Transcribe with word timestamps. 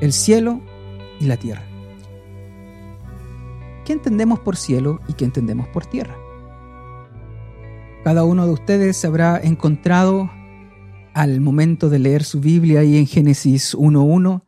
el 0.00 0.12
cielo 0.12 0.60
y 1.20 1.26
la 1.26 1.36
tierra. 1.36 1.64
¿Qué 3.84 3.92
entendemos 3.92 4.40
por 4.40 4.56
cielo 4.56 5.00
y 5.08 5.14
qué 5.14 5.24
entendemos 5.24 5.68
por 5.68 5.86
tierra? 5.86 6.16
Cada 8.04 8.24
uno 8.24 8.46
de 8.46 8.52
ustedes 8.52 8.96
se 8.96 9.06
habrá 9.06 9.38
encontrado 9.38 10.30
al 11.14 11.40
momento 11.40 11.88
de 11.88 11.98
leer 11.98 12.24
su 12.24 12.40
Biblia 12.40 12.84
y 12.84 12.98
en 12.98 13.06
Génesis 13.06 13.74
1.1 13.74 14.42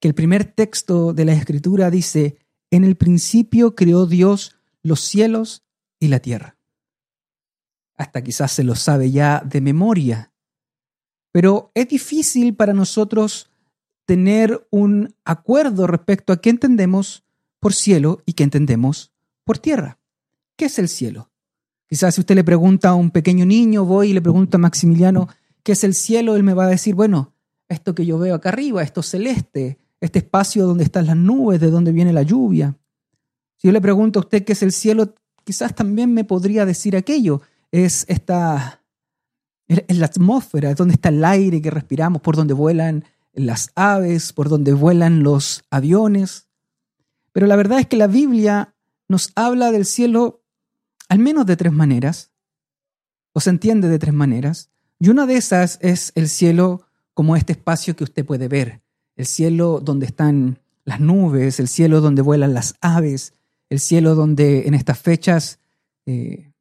que 0.00 0.08
el 0.08 0.14
primer 0.14 0.44
texto 0.44 1.12
de 1.12 1.24
la 1.24 1.32
escritura 1.32 1.90
dice, 1.90 2.38
en 2.70 2.84
el 2.84 2.96
principio 2.96 3.74
creó 3.74 4.06
Dios 4.06 4.56
los 4.82 5.00
cielos 5.00 5.64
y 5.98 6.08
la 6.08 6.20
tierra. 6.20 6.56
Hasta 7.96 8.22
quizás 8.22 8.52
se 8.52 8.64
lo 8.64 8.74
sabe 8.74 9.10
ya 9.10 9.42
de 9.44 9.60
memoria, 9.60 10.32
pero 11.32 11.72
es 11.74 11.88
difícil 11.88 12.54
para 12.54 12.74
nosotros 12.74 13.50
tener 14.06 14.66
un 14.70 15.14
acuerdo 15.24 15.86
respecto 15.86 16.32
a 16.32 16.40
qué 16.40 16.50
entendemos 16.50 17.24
por 17.60 17.72
cielo 17.72 18.22
y 18.26 18.34
qué 18.34 18.44
entendemos 18.44 19.12
por 19.44 19.58
tierra. 19.58 19.98
¿Qué 20.56 20.66
es 20.66 20.78
el 20.78 20.88
cielo? 20.88 21.30
Quizás 21.86 22.14
si 22.14 22.20
usted 22.20 22.34
le 22.34 22.44
pregunta 22.44 22.90
a 22.90 22.94
un 22.94 23.10
pequeño 23.10 23.46
niño, 23.46 23.84
voy 23.84 24.10
y 24.10 24.12
le 24.14 24.22
pregunto 24.22 24.56
a 24.56 24.60
Maximiliano, 24.60 25.28
¿qué 25.62 25.72
es 25.72 25.84
el 25.84 25.94
cielo? 25.94 26.36
Él 26.36 26.42
me 26.42 26.54
va 26.54 26.66
a 26.66 26.68
decir, 26.68 26.94
bueno, 26.94 27.34
esto 27.68 27.94
que 27.94 28.06
yo 28.06 28.18
veo 28.18 28.34
acá 28.34 28.50
arriba, 28.50 28.82
esto 28.82 29.02
celeste, 29.02 29.78
este 30.00 30.20
espacio 30.20 30.66
donde 30.66 30.84
están 30.84 31.06
las 31.06 31.16
nubes, 31.16 31.60
de 31.60 31.70
donde 31.70 31.92
viene 31.92 32.12
la 32.12 32.22
lluvia. 32.22 32.76
Si 33.56 33.68
yo 33.68 33.72
le 33.72 33.80
pregunto 33.80 34.18
a 34.18 34.22
usted 34.22 34.44
qué 34.44 34.52
es 34.52 34.62
el 34.62 34.72
cielo, 34.72 35.14
quizás 35.44 35.74
también 35.74 36.12
me 36.12 36.24
podría 36.24 36.66
decir 36.66 36.96
aquello. 36.96 37.42
Es 37.70 38.04
esta, 38.08 38.82
es 39.66 39.96
la 39.96 40.06
atmósfera, 40.06 40.70
es 40.70 40.76
donde 40.76 40.94
está 40.94 41.08
el 41.08 41.24
aire 41.24 41.62
que 41.62 41.70
respiramos, 41.70 42.22
por 42.22 42.36
donde 42.36 42.54
vuelan 42.54 43.04
las 43.34 43.70
aves, 43.74 44.32
por 44.32 44.48
donde 44.48 44.72
vuelan 44.72 45.22
los 45.22 45.64
aviones. 45.70 46.48
Pero 47.32 47.46
la 47.46 47.56
verdad 47.56 47.80
es 47.80 47.86
que 47.86 47.96
la 47.96 48.06
Biblia 48.06 48.74
nos 49.08 49.32
habla 49.34 49.72
del 49.72 49.84
cielo 49.84 50.42
al 51.08 51.18
menos 51.18 51.46
de 51.46 51.56
tres 51.56 51.72
maneras, 51.72 52.30
o 53.32 53.40
se 53.40 53.50
entiende 53.50 53.88
de 53.88 53.98
tres 53.98 54.14
maneras, 54.14 54.70
y 54.98 55.08
una 55.10 55.26
de 55.26 55.36
esas 55.36 55.78
es 55.82 56.12
el 56.14 56.28
cielo 56.28 56.86
como 57.12 57.36
este 57.36 57.52
espacio 57.52 57.94
que 57.94 58.04
usted 58.04 58.24
puede 58.24 58.48
ver, 58.48 58.80
el 59.16 59.26
cielo 59.26 59.80
donde 59.80 60.06
están 60.06 60.58
las 60.84 61.00
nubes, 61.00 61.60
el 61.60 61.68
cielo 61.68 62.00
donde 62.00 62.22
vuelan 62.22 62.54
las 62.54 62.74
aves, 62.80 63.34
el 63.70 63.80
cielo 63.80 64.14
donde 64.14 64.66
en 64.66 64.74
estas 64.74 64.98
fechas, 64.98 65.58
eh, 66.06 66.52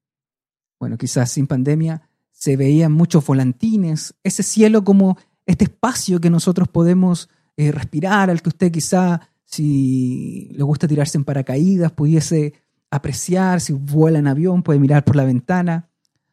bueno, 0.80 0.98
quizás 0.98 1.32
sin 1.32 1.48
pandemia, 1.48 2.10
se 2.32 2.58
veían 2.58 2.92
muchos 2.92 3.26
volantines, 3.26 4.16
ese 4.24 4.44
cielo 4.44 4.84
como 4.84 5.18
este 5.46 5.66
espacio 5.66 6.20
que 6.20 6.30
nosotros 6.30 6.68
podemos 6.68 7.30
eh, 7.58 7.72
respirar, 7.72 8.30
al 8.30 8.42
que 8.42 8.50
usted 8.50 8.72
quizá, 8.72 9.30
si 9.46 10.50
le 10.52 10.64
gusta 10.64 10.88
tirarse 10.88 11.18
en 11.18 11.24
paracaídas, 11.24 11.92
pudiese 11.92 12.54
apreciar, 12.90 13.62
si 13.62 13.74
vuela 13.74 14.20
en 14.20 14.28
avión, 14.28 14.64
puede 14.64 14.80
mirar 14.80 15.04
por 15.04 15.16
la 15.16 15.26
ventana. 15.26 15.90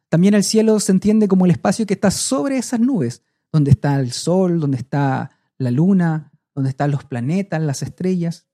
También 0.08 0.34
el 0.34 0.44
cielo 0.44 0.80
se 0.80 0.92
entiende 0.92 1.28
como 1.28 1.44
el 1.44 1.50
espacio 1.50 1.86
que 1.86 1.94
está 1.94 2.10
sobre 2.10 2.58
esas 2.58 2.80
nubes, 2.80 3.22
donde 3.52 3.70
está 3.70 3.98
el 3.98 4.12
sol, 4.12 4.60
donde 4.60 4.78
está 4.78 5.30
la 5.58 5.70
luna, 5.70 6.32
donde 6.54 6.70
están 6.70 6.90
los 6.90 7.04
planetas, 7.04 7.60
las 7.62 7.82
estrellas. 7.82 8.46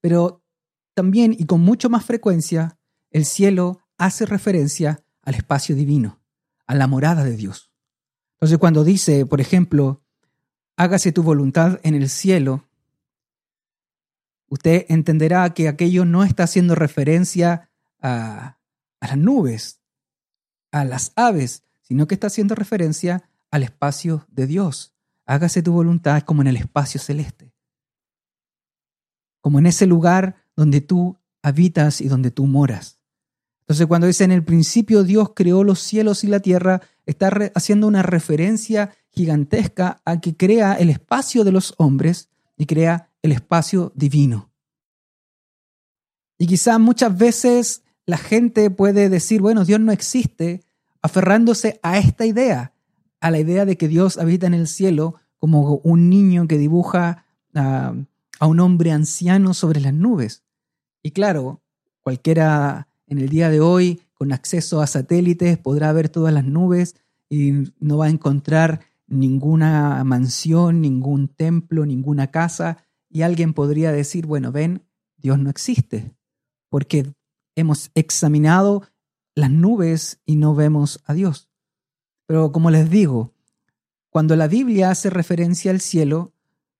Pero 0.00 0.44
también 0.94 1.34
y 1.36 1.46
con 1.46 1.60
mucho 1.60 1.90
más 1.90 2.04
frecuencia, 2.04 2.78
el 3.10 3.24
cielo 3.24 3.80
hace 3.98 4.26
referencia 4.26 5.04
al 5.22 5.34
espacio 5.34 5.74
divino, 5.74 6.20
a 6.66 6.74
la 6.74 6.86
morada 6.86 7.24
de 7.24 7.36
Dios. 7.36 7.73
Entonces 8.44 8.58
cuando 8.58 8.84
dice, 8.84 9.24
por 9.24 9.40
ejemplo, 9.40 10.02
hágase 10.76 11.12
tu 11.12 11.22
voluntad 11.22 11.80
en 11.82 11.94
el 11.94 12.10
cielo, 12.10 12.68
usted 14.50 14.84
entenderá 14.90 15.54
que 15.54 15.66
aquello 15.66 16.04
no 16.04 16.24
está 16.24 16.42
haciendo 16.42 16.74
referencia 16.74 17.70
a, 18.02 18.58
las 19.00 19.16
nubes, 19.16 19.80
a 20.72 20.84
las 20.84 21.12
aves, 21.16 21.62
sino 21.80 22.06
que 22.06 22.16
está 22.16 22.26
haciendo 22.26 22.54
referencia 22.54 23.30
al 23.50 23.62
espacio 23.62 24.26
de 24.28 24.46
Dios. 24.46 24.94
Hágase 25.24 25.62
tu 25.62 25.72
voluntad 25.72 26.20
como 26.24 26.42
en 26.42 26.48
el 26.48 26.58
espacio 26.58 27.00
celeste, 27.00 27.54
como 29.40 29.58
en 29.58 29.64
ese 29.64 29.86
lugar 29.86 30.36
donde 30.54 30.82
tú 30.82 31.18
habitas 31.40 32.02
y 32.02 32.08
donde 32.08 32.30
tú 32.30 32.46
moras. 32.46 32.98
Entonces 33.64 33.86
cuando 33.86 34.06
dice 34.06 34.24
en 34.24 34.32
el 34.32 34.44
principio 34.44 35.04
Dios 35.04 35.30
creó 35.34 35.64
los 35.64 35.80
cielos 35.80 36.22
y 36.22 36.26
la 36.26 36.40
tierra, 36.40 36.82
está 37.06 37.28
haciendo 37.54 37.86
una 37.86 38.02
referencia 38.02 38.94
gigantesca 39.10 40.02
a 40.04 40.20
que 40.20 40.36
crea 40.36 40.74
el 40.74 40.90
espacio 40.90 41.44
de 41.44 41.52
los 41.52 41.74
hombres 41.78 42.28
y 42.56 42.66
crea 42.66 43.10
el 43.22 43.32
espacio 43.32 43.92
divino. 43.94 44.50
Y 46.36 46.46
quizá 46.46 46.78
muchas 46.78 47.16
veces 47.16 47.84
la 48.04 48.18
gente 48.18 48.68
puede 48.70 49.08
decir, 49.08 49.40
bueno, 49.40 49.64
Dios 49.64 49.80
no 49.80 49.92
existe, 49.92 50.62
aferrándose 51.00 51.80
a 51.82 51.96
esta 51.96 52.26
idea, 52.26 52.74
a 53.20 53.30
la 53.30 53.38
idea 53.38 53.64
de 53.64 53.78
que 53.78 53.88
Dios 53.88 54.18
habita 54.18 54.46
en 54.46 54.54
el 54.54 54.68
cielo 54.68 55.14
como 55.38 55.76
un 55.76 56.10
niño 56.10 56.46
que 56.46 56.58
dibuja 56.58 57.24
a, 57.54 57.94
a 58.40 58.46
un 58.46 58.60
hombre 58.60 58.92
anciano 58.92 59.54
sobre 59.54 59.80
las 59.80 59.94
nubes. 59.94 60.42
Y 61.02 61.12
claro, 61.12 61.62
cualquiera 62.02 62.88
en 63.06 63.18
el 63.18 63.28
día 63.28 63.50
de 63.50 63.60
hoy, 63.60 64.02
con 64.14 64.32
acceso 64.32 64.80
a 64.80 64.86
satélites, 64.86 65.58
podrá 65.58 65.92
ver 65.92 66.08
todas 66.08 66.32
las 66.32 66.44
nubes 66.44 66.96
y 67.28 67.52
no 67.78 67.98
va 67.98 68.06
a 68.06 68.10
encontrar 68.10 68.80
ninguna 69.06 70.02
mansión, 70.04 70.80
ningún 70.80 71.28
templo, 71.28 71.86
ninguna 71.86 72.30
casa. 72.30 72.78
Y 73.10 73.22
alguien 73.22 73.54
podría 73.54 73.92
decir, 73.92 74.26
bueno, 74.26 74.52
ven, 74.52 74.82
Dios 75.16 75.38
no 75.38 75.50
existe, 75.50 76.14
porque 76.68 77.12
hemos 77.54 77.90
examinado 77.94 78.82
las 79.34 79.50
nubes 79.50 80.20
y 80.24 80.36
no 80.36 80.54
vemos 80.54 81.00
a 81.04 81.14
Dios. 81.14 81.48
Pero 82.26 82.52
como 82.52 82.70
les 82.70 82.90
digo, 82.90 83.34
cuando 84.10 84.36
la 84.36 84.46
Biblia 84.46 84.90
hace 84.90 85.10
referencia 85.10 85.70
al 85.70 85.80
cielo, 85.80 86.32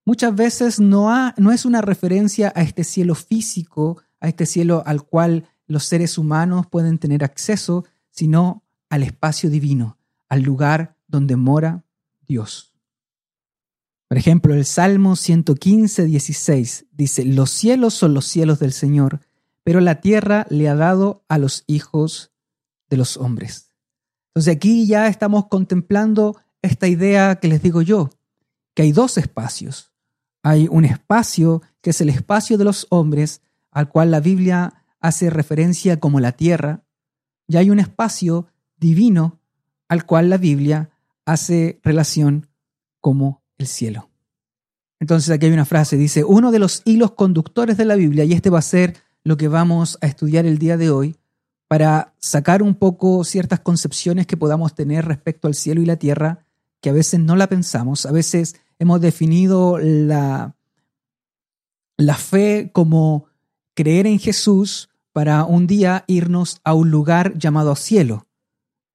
muchas 0.05 0.35
veces 0.35 0.81
no, 0.81 1.11
es 1.53 1.65
una 1.65 1.81
referencia 1.81 2.53
a 2.55 2.63
este 2.63 2.85
cielo 2.85 3.15
físico, 3.15 4.01
a 4.21 4.29
este 4.29 4.47
cielo 4.47 4.83
al 4.87 5.03
cual 5.03 5.49
los 5.67 5.85
seres 5.85 6.19
humanos 6.19 6.67
pueden 6.67 6.99
tener 6.99 7.25
acceso, 7.25 7.85
sino 8.11 8.63
al 8.89 9.03
espacio 9.03 9.51
divino, 9.51 9.99
al 10.29 10.43
lugar 10.43 10.97
donde 11.07 11.37
mora 11.37 11.85
Dios. 12.27 12.75
Por 14.09 14.19
ejemplo, 14.19 14.55
el 14.55 14.65
Salmo 14.65 15.17
115, 15.17 16.05
16 16.05 16.87
dice, 16.93 17.25
los 17.25 17.51
cielos 17.51 17.95
son 17.95 18.15
los 18.15 18.27
cielos 18.27 18.59
del 18.59 18.73
Señor, 18.73 19.21
pero 19.65 19.81
la 19.81 20.01
tierra 20.01 20.47
le 20.51 20.69
ha 20.69 20.75
dado 20.75 21.25
a 21.29 21.39
los 21.39 21.65
hijos 21.67 22.33
de 22.89 22.97
los 22.97 23.17
hombres. 23.17 23.73
Entonces 24.29 24.55
aquí 24.55 24.87
ya 24.87 25.09
estamos 25.09 25.47
contemplando 25.47 26.37
esta 26.61 26.87
idea 26.87 27.37
que 27.37 27.49
les 27.49 27.63
digo 27.63 27.83
yo, 27.83 28.11
que 28.75 28.83
hay 28.83 28.93
dos 28.93 29.17
espacios. 29.19 29.93
Hay 30.43 30.69
un 30.71 30.85
espacio 30.85 31.63
que 31.81 31.91
es 31.91 32.01
el 32.01 32.11
espacio 32.11 32.59
de 32.59 32.65
los 32.65 32.87
hombres, 32.91 33.41
al 33.71 33.89
cual 33.89 34.11
la 34.11 34.21
Biblia 34.21 34.84
hace 35.05 35.29
referencia 35.29 36.01
como 36.01 36.19
la 36.19 36.33
tierra, 36.33 36.83
y 37.47 37.59
hay 37.59 37.69
un 37.69 37.79
espacio 37.79 38.47
divino 38.79 39.39
al 39.87 40.07
cual 40.07 40.31
la 40.31 40.39
Biblia 40.39 40.93
hace 41.27 41.79
relación 41.83 42.49
como 43.03 43.43
el 43.59 43.67
cielo. 43.67 44.09
Entonces 45.01 45.29
aquí 45.29 45.45
hay 45.45 45.53
una 45.53 45.67
frase, 45.67 45.99
dice, 45.99 46.25
uno 46.25 46.51
de 46.51 46.59
los 46.59 46.81
hilos 46.87 47.11
conductores 47.11 47.77
de 47.77 47.85
la 47.85 47.97
Biblia, 47.97 48.25
y 48.25 48.33
este 48.33 48.49
va 48.49 48.61
a 48.61 48.63
ser 48.63 48.97
lo 49.25 49.37
que 49.37 49.49
vamos 49.49 49.99
a 50.01 50.07
estudiar 50.07 50.47
el 50.47 50.57
día 50.57 50.79
de 50.79 50.89
hoy, 50.89 51.17
para 51.69 52.15
sacar 52.19 52.63
un 52.63 52.75
poco 52.75 53.25
ciertas 53.25 53.61
concepciones 53.61 54.27
que 54.27 54.39
podamos 54.39 54.75
tener 54.75 55.05
respecto 55.05 55.49
al 55.49 55.55
cielo 55.55 55.83
y 55.83 55.87
la 55.87 55.97
tierra, 55.97 56.47
que 56.81 56.89
a 56.89 56.95
veces 56.95 57.21
no 57.21 57.37
la 57.37 57.49
pensamos, 57.49 58.07
a 58.07 58.13
veces 58.13 58.57
hemos 58.79 59.03
definido 59.03 59.77
la, 59.79 60.57
la 61.99 62.15
fe 62.15 62.71
como 62.73 63.27
creer 63.75 64.07
en 64.07 64.19
Jesús 64.19 64.89
para 65.15 65.45
un 65.45 65.69
día 65.69 66.03
irnos 66.09 66.61
a 66.65 66.75
un 66.75 66.91
lugar 66.91 67.39
llamado 67.39 67.77
cielo, 67.77 68.27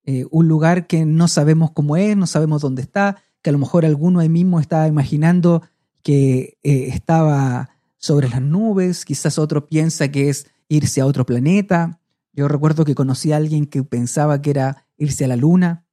eh, 0.04 0.26
un 0.30 0.48
lugar 0.48 0.86
que 0.86 1.06
no 1.06 1.28
sabemos 1.28 1.70
cómo 1.70 1.96
es, 1.96 2.14
no 2.14 2.26
sabemos 2.26 2.60
dónde 2.60 2.82
está, 2.82 3.16
que 3.40 3.48
a 3.48 3.54
lo 3.54 3.58
mejor 3.58 3.86
alguno 3.86 4.20
ahí 4.20 4.28
mismo 4.28 4.60
estaba 4.60 4.86
imaginando 4.86 5.62
que 6.02 6.58
eh, 6.62 6.88
estaba 6.88 7.70
sobre 7.96 8.28
las 8.28 8.42
nubes, 8.42 9.06
quizás 9.06 9.38
otro 9.38 9.66
piensa 9.66 10.08
que 10.10 10.28
es 10.28 10.46
irse 10.68 11.00
a 11.00 11.06
otro 11.06 11.24
planeta. 11.24 12.00
Yo 12.34 12.48
recuerdo 12.48 12.84
que 12.84 12.94
conocí 12.94 13.32
a 13.32 13.36
alguien 13.36 13.64
que 13.64 13.82
pensaba 13.82 14.42
que 14.42 14.50
era 14.50 14.84
irse 14.98 15.24
a 15.24 15.28
la 15.28 15.36
luna. 15.36 15.86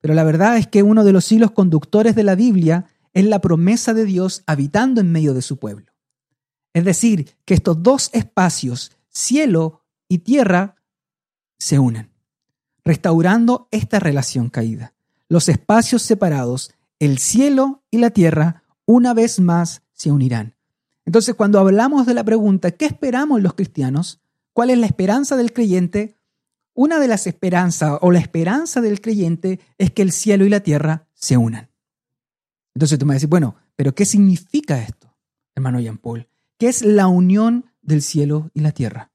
Pero 0.00 0.14
la 0.14 0.22
verdad 0.22 0.56
es 0.56 0.68
que 0.68 0.84
uno 0.84 1.02
de 1.02 1.12
los 1.12 1.32
hilos 1.32 1.50
conductores 1.50 2.14
de 2.14 2.22
la 2.22 2.36
Biblia 2.36 2.86
es 3.12 3.24
la 3.24 3.40
promesa 3.40 3.92
de 3.92 4.04
Dios 4.04 4.44
habitando 4.46 5.00
en 5.00 5.10
medio 5.10 5.34
de 5.34 5.42
su 5.42 5.58
pueblo. 5.58 5.86
Es 6.74 6.84
decir, 6.84 7.34
que 7.44 7.54
estos 7.54 7.82
dos 7.82 8.08
espacios 8.12 8.92
cielo 9.12 9.82
y 10.08 10.18
tierra 10.18 10.76
se 11.58 11.78
unen, 11.78 12.10
restaurando 12.84 13.68
esta 13.70 14.00
relación 14.00 14.48
caída. 14.50 14.94
Los 15.28 15.48
espacios 15.48 16.02
separados, 16.02 16.72
el 16.98 17.18
cielo 17.18 17.82
y 17.90 17.98
la 17.98 18.10
tierra, 18.10 18.64
una 18.84 19.14
vez 19.14 19.40
más 19.40 19.82
se 19.92 20.10
unirán. 20.10 20.54
Entonces, 21.04 21.34
cuando 21.34 21.58
hablamos 21.58 22.06
de 22.06 22.14
la 22.14 22.24
pregunta, 22.24 22.70
¿qué 22.70 22.86
esperamos 22.86 23.42
los 23.42 23.54
cristianos? 23.54 24.20
¿Cuál 24.52 24.70
es 24.70 24.78
la 24.78 24.86
esperanza 24.86 25.36
del 25.36 25.52
creyente? 25.52 26.16
Una 26.74 26.98
de 26.98 27.08
las 27.08 27.26
esperanzas 27.26 27.98
o 28.00 28.10
la 28.10 28.18
esperanza 28.18 28.80
del 28.80 29.00
creyente 29.00 29.60
es 29.78 29.90
que 29.90 30.02
el 30.02 30.12
cielo 30.12 30.44
y 30.44 30.48
la 30.48 30.60
tierra 30.60 31.06
se 31.14 31.36
unan. 31.36 31.70
Entonces 32.74 32.98
tú 32.98 33.04
me 33.04 33.10
vas 33.10 33.14
a 33.14 33.16
decir, 33.16 33.28
bueno, 33.28 33.56
pero 33.76 33.94
¿qué 33.94 34.06
significa 34.06 34.82
esto, 34.82 35.14
hermano 35.54 35.80
Jean 35.80 35.98
Paul? 35.98 36.28
¿Qué 36.58 36.68
es 36.68 36.82
la 36.82 37.08
unión 37.08 37.71
del 37.82 38.02
cielo 38.02 38.50
y 38.54 38.60
la 38.60 38.72
tierra? 38.72 39.10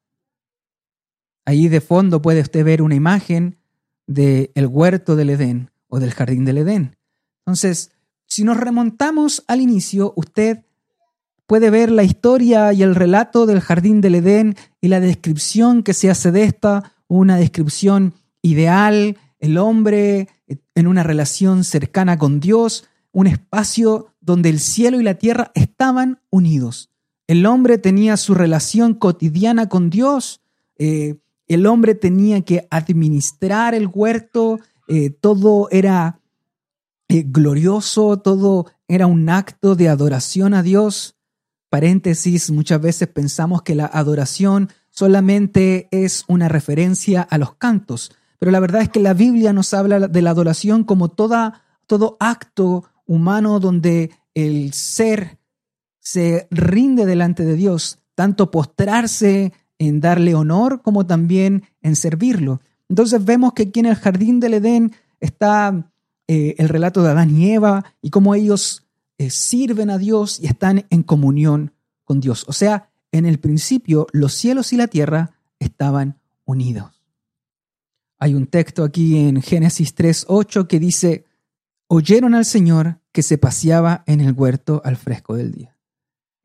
Ahí 1.46 1.70
de 1.70 1.82
fondo 1.82 2.22
puede 2.22 2.42
usted 2.42 2.64
ver 2.64 2.82
una 2.82 2.96
imagen 2.96 3.58
del 4.06 4.68
huerto 4.68 5.16
del 5.16 5.30
Edén 5.32 5.72
o 5.88 6.00
del 6.00 6.12
jardín 6.12 6.46
del 6.46 6.60
Edén. 6.60 6.98
Entonces, 7.40 7.92
si 8.26 8.44
nos 8.44 8.58
remontamos 8.58 9.44
al 9.48 9.62
inicio, 9.62 10.14
usted 10.16 10.66
puede 11.46 11.70
ver 11.70 11.90
la 11.90 12.04
historia 12.04 12.74
y 12.74 12.84
el 12.84 12.94
relato 12.94 13.46
del 13.46 13.62
jardín 13.62 14.02
del 14.02 14.16
Edén 14.16 14.56
y 14.82 14.90
la 14.90 15.00
descripción 15.00 15.82
que 15.82 15.94
se 15.94 16.10
hace 16.10 16.32
de 16.32 16.44
esta, 16.44 16.92
una 17.08 17.38
descripción 17.38 18.14
ideal, 18.42 19.18
el 19.40 19.58
hombre 19.58 20.28
en 20.76 20.88
una 20.88 21.04
relación 21.04 21.64
cercana 21.64 22.18
con 22.18 22.40
Dios, 22.40 22.88
un 23.12 23.28
espacio 23.28 24.14
donde 24.20 24.50
el 24.50 24.60
cielo 24.60 25.00
y 25.00 25.04
la 25.04 25.16
tierra 25.16 25.52
estaban 25.56 26.20
unidos. 26.30 26.92
El 27.28 27.46
hombre 27.46 27.78
tenía 27.78 28.16
su 28.16 28.34
relación 28.34 28.94
cotidiana 28.94 29.68
con 29.68 29.90
Dios, 29.90 30.42
eh, 30.78 31.18
el 31.48 31.66
hombre 31.66 31.94
tenía 31.94 32.42
que 32.42 32.68
administrar 32.72 33.76
el 33.76 33.90
huerto, 33.94 34.60
eh, 34.88 35.10
todo 35.10 35.68
era 35.72 36.22
eh, 37.10 37.24
glorioso, 37.26 38.18
todo 38.18 38.68
era 38.88 39.08
un 39.08 39.30
acto 39.30 39.76
de 39.76 39.90
adoración 39.90 40.54
a 40.54 40.64
Dios. 40.64 41.16
Paréntesis, 41.70 42.50
muchas 42.50 42.82
veces 42.82 43.10
pensamos 43.10 43.62
que 43.62 43.76
la 43.76 43.86
adoración 43.86 44.70
solamente 44.90 45.90
es 45.92 46.24
una 46.28 46.48
referencia 46.48 47.22
a 47.22 47.38
los 47.38 47.56
cantos, 47.56 48.12
pero 48.40 48.52
la 48.52 48.62
verdad 48.62 48.82
es 48.82 48.90
que 48.90 49.02
la 49.02 49.14
Biblia 49.14 49.52
nos 49.52 49.74
habla 49.74 50.08
de 50.08 50.22
la 50.22 50.30
adoración 50.30 50.86
como 50.86 51.10
toda, 51.10 51.62
todo 51.88 52.16
acto 52.20 52.86
humano 53.06 53.60
donde 53.60 54.12
el 54.34 54.74
ser 54.74 55.37
se 56.08 56.48
rinde 56.52 57.06
delante 57.06 57.44
de 57.44 57.58
Dios, 57.58 58.00
tanto 58.16 58.50
postrarse 58.50 59.52
en 59.78 60.00
darle 60.00 60.36
honor 60.36 60.82
como 60.82 61.06
también 61.06 61.66
en 61.82 61.98
servirlo. 61.98 62.62
Entonces 62.88 63.26
vemos 63.26 63.52
que 63.52 63.64
aquí 63.64 63.82
en 63.82 63.88
el 63.88 63.96
jardín 63.96 64.40
del 64.40 64.54
Edén 64.54 64.94
está 65.20 65.92
eh, 66.30 66.56
el 66.60 66.70
relato 66.70 67.04
de 67.04 67.10
Adán 67.10 67.38
y 67.38 67.52
Eva 67.52 67.94
y 68.02 68.10
cómo 68.10 68.36
ellos 68.36 68.88
eh, 69.18 69.30
sirven 69.30 69.90
a 69.90 69.98
Dios 69.98 70.40
y 70.40 70.46
están 70.46 70.86
en 70.90 71.04
comunión 71.04 71.74
con 72.06 72.22
Dios. 72.22 72.46
O 72.48 72.54
sea, 72.54 72.90
en 73.12 73.26
el 73.26 73.38
principio 73.40 74.08
los 74.14 74.34
cielos 74.34 74.72
y 74.72 74.78
la 74.78 74.88
tierra 74.88 75.32
estaban 75.60 76.22
unidos. 76.46 77.04
Hay 78.18 78.34
un 78.34 78.48
texto 78.48 78.86
aquí 78.86 79.18
en 79.18 79.42
Génesis 79.42 79.94
3.8 79.94 80.68
que 80.68 80.80
dice, 80.80 81.26
oyeron 81.88 82.34
al 82.34 82.46
Señor 82.46 83.02
que 83.12 83.24
se 83.24 83.38
paseaba 83.38 84.06
en 84.08 84.22
el 84.22 84.32
huerto 84.32 84.82
al 84.86 84.96
fresco 84.96 85.36
del 85.36 85.52
día. 85.52 85.77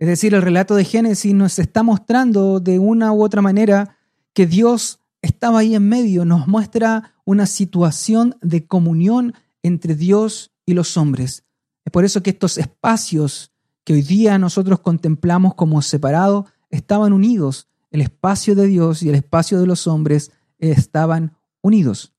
Es 0.02 0.08
decir, 0.08 0.34
el 0.34 0.43
relato 0.43 0.75
de 0.75 0.84
Génesis 0.84 1.32
nos 1.32 1.60
está 1.60 1.84
mostrando 1.84 2.58
de 2.58 2.81
una 2.81 3.12
u 3.12 3.22
otra 3.22 3.40
manera 3.40 3.99
que 4.32 4.49
Dios 4.49 4.99
estaba 5.20 5.60
ahí 5.60 5.76
en 5.76 5.88
medio, 5.88 6.25
nos 6.25 6.49
muestra 6.49 7.14
una 7.25 7.46
situación 7.46 8.34
de 8.43 8.66
comunión 8.66 9.32
entre 9.62 9.94
Dios 9.94 10.50
y 10.66 10.75
los 10.75 10.96
hombres. 10.96 11.44
Es 11.84 11.93
por 11.93 12.04
eso 12.04 12.20
que 12.20 12.31
estos 12.31 12.58
espacios 12.58 13.52
que 13.84 13.93
hoy 13.93 14.02
día 14.02 14.38
nosotros 14.38 14.81
contemplamos 14.81 15.54
como 15.54 15.81
separados 15.82 16.46
estaban 16.69 17.12
unidos. 17.12 17.69
El 17.93 18.00
espacio 18.00 18.56
de 18.56 18.66
Dios 18.66 19.04
y 19.04 19.08
el 19.08 19.14
espacio 19.14 19.60
de 19.60 19.69
los 19.69 19.87
hombres 19.87 20.32
estaban 20.58 21.37
unidos. 21.60 22.12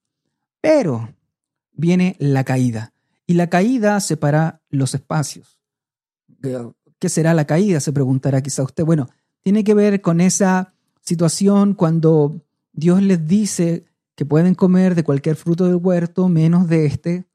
Pero 0.62 1.13
viene 1.74 2.15
la 2.18 2.45
caída 2.45 2.94
y 3.27 3.33
la 3.33 3.50
caída 3.50 4.00
separa 4.00 4.62
los 4.69 4.95
espacios. 4.95 5.59
¿Qué 7.03 7.09
será 7.09 7.33
la 7.33 7.44
caída? 7.44 7.81
Se 7.81 7.91
preguntará 7.91 8.41
quizá 8.41 8.63
usted. 8.63 8.85
Bueno, 8.85 9.09
tiene 9.41 9.65
que 9.65 9.73
ver 9.73 10.00
con 10.00 10.21
esa 10.21 10.73
situación 11.01 11.73
cuando 11.73 12.39
Dios 12.71 13.01
les 13.01 13.27
dice 13.27 13.83
que 14.15 14.23
pueden 14.23 14.55
comer 14.55 14.95
de 14.95 15.03
cualquier 15.03 15.35
fruto 15.35 15.65
del 15.65 15.75
huerto 15.75 16.29
menos 16.29 16.69
de 16.69 16.85
este, 16.85 17.25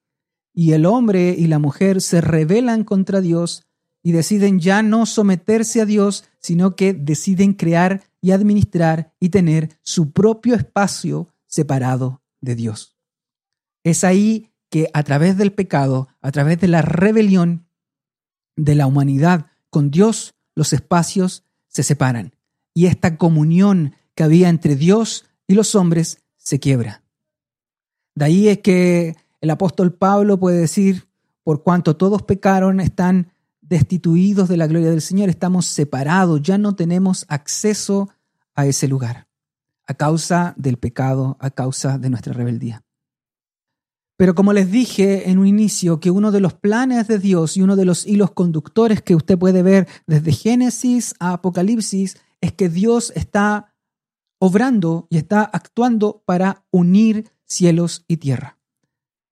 y 0.55 0.73
el 0.73 0.87
hombre 0.87 1.35
y 1.37 1.49
la 1.49 1.59
mujer 1.59 2.01
se 2.01 2.23
rebelan 2.23 2.83
contra 2.83 3.21
Dios 3.21 3.67
y 4.03 4.13
deciden 4.13 4.59
ya 4.59 4.83
no 4.83 5.05
someterse 5.05 5.83
a 5.83 5.85
Dios, 5.85 6.25
sino 6.39 6.75
que 6.75 6.95
deciden 6.95 7.53
crear 7.53 8.05
y 8.23 8.31
administrar 8.31 9.13
y 9.21 9.29
tener 9.29 9.77
su 9.83 10.13
propio 10.13 10.55
espacio 10.55 11.29
separado 11.47 12.23
de 12.41 12.55
Dios. 12.55 12.97
Es 13.85 14.03
ahí 14.03 14.51
que 14.71 14.89
a 14.95 15.03
través 15.03 15.37
del 15.37 15.53
pecado, 15.53 16.09
a 16.23 16.33
través 16.33 16.59
de 16.59 16.69
la 16.69 16.81
rebelión 16.81 17.69
de 18.57 18.75
la 18.75 18.87
humanidad 18.87 19.51
con 19.71 19.91
Dios, 19.91 20.35
los 20.55 20.73
espacios 20.73 21.45
se 21.69 21.83
separan 21.83 22.33
y 22.75 22.87
esta 22.87 23.17
comunión 23.17 23.95
que 24.15 24.23
había 24.23 24.49
entre 24.49 24.77
Dios 24.77 25.27
y 25.47 25.55
los 25.55 25.75
hombres 25.75 26.23
se 26.37 26.61
quiebra. 26.61 27.03
De 28.15 28.25
ahí 28.25 28.49
es 28.49 28.59
que 28.59 29.17
el 29.41 29.51
apóstol 29.51 29.93
Pablo 29.93 30.39
puede 30.39 30.59
decir, 30.59 31.09
por 31.43 31.63
cuanto 31.63 31.97
todos 31.97 32.23
pecaron, 32.23 32.81
están 32.81 33.33
destituidos 33.61 34.49
de 34.49 34.57
la 34.57 34.67
gloria 34.67 34.91
del 34.91 35.03
Señor, 35.03 35.29
estamos 35.29 35.67
separados, 35.67 36.43
ya 36.43 36.59
no 36.59 36.75
tenemos 36.75 37.27
acceso 37.29 38.09
a 38.55 38.67
ese 38.67 38.89
lugar, 38.89 39.29
a 39.87 39.95
causa 39.95 40.55
del 40.57 40.79
pecado, 40.79 41.37
a 41.41 41.51
causa 41.51 41.99
de 41.99 42.11
nuestra 42.11 42.33
rebeldía. 42.33 42.85
Pero 44.19 44.35
como 44.35 44.53
les 44.53 44.73
dije 44.73 45.31
en 45.31 45.39
un 45.39 45.47
inicio, 45.47 46.01
que 46.01 46.11
uno 46.11 46.33
de 46.33 46.41
los 46.41 46.53
planes 46.53 47.07
de 47.07 47.21
Dios 47.21 47.57
y 47.57 47.63
uno 47.63 47.77
de 47.77 47.85
los 47.85 48.05
hilos 48.05 48.33
conductores 48.33 49.01
que 49.01 49.15
usted 49.15 49.39
puede 49.39 49.63
ver 49.63 49.87
desde 50.09 50.33
Génesis 50.33 51.15
a 51.21 51.35
Apocalipsis 51.35 52.17
es 52.41 52.53
que 52.53 52.69
Dios 52.69 53.13
está 53.15 53.77
obrando 54.41 55.07
y 55.09 55.19
está 55.19 55.43
actuando 55.43 56.25
para 56.27 56.65
unir 56.73 57.31
cielos 57.45 58.05
y 58.09 58.17
tierra. 58.17 58.59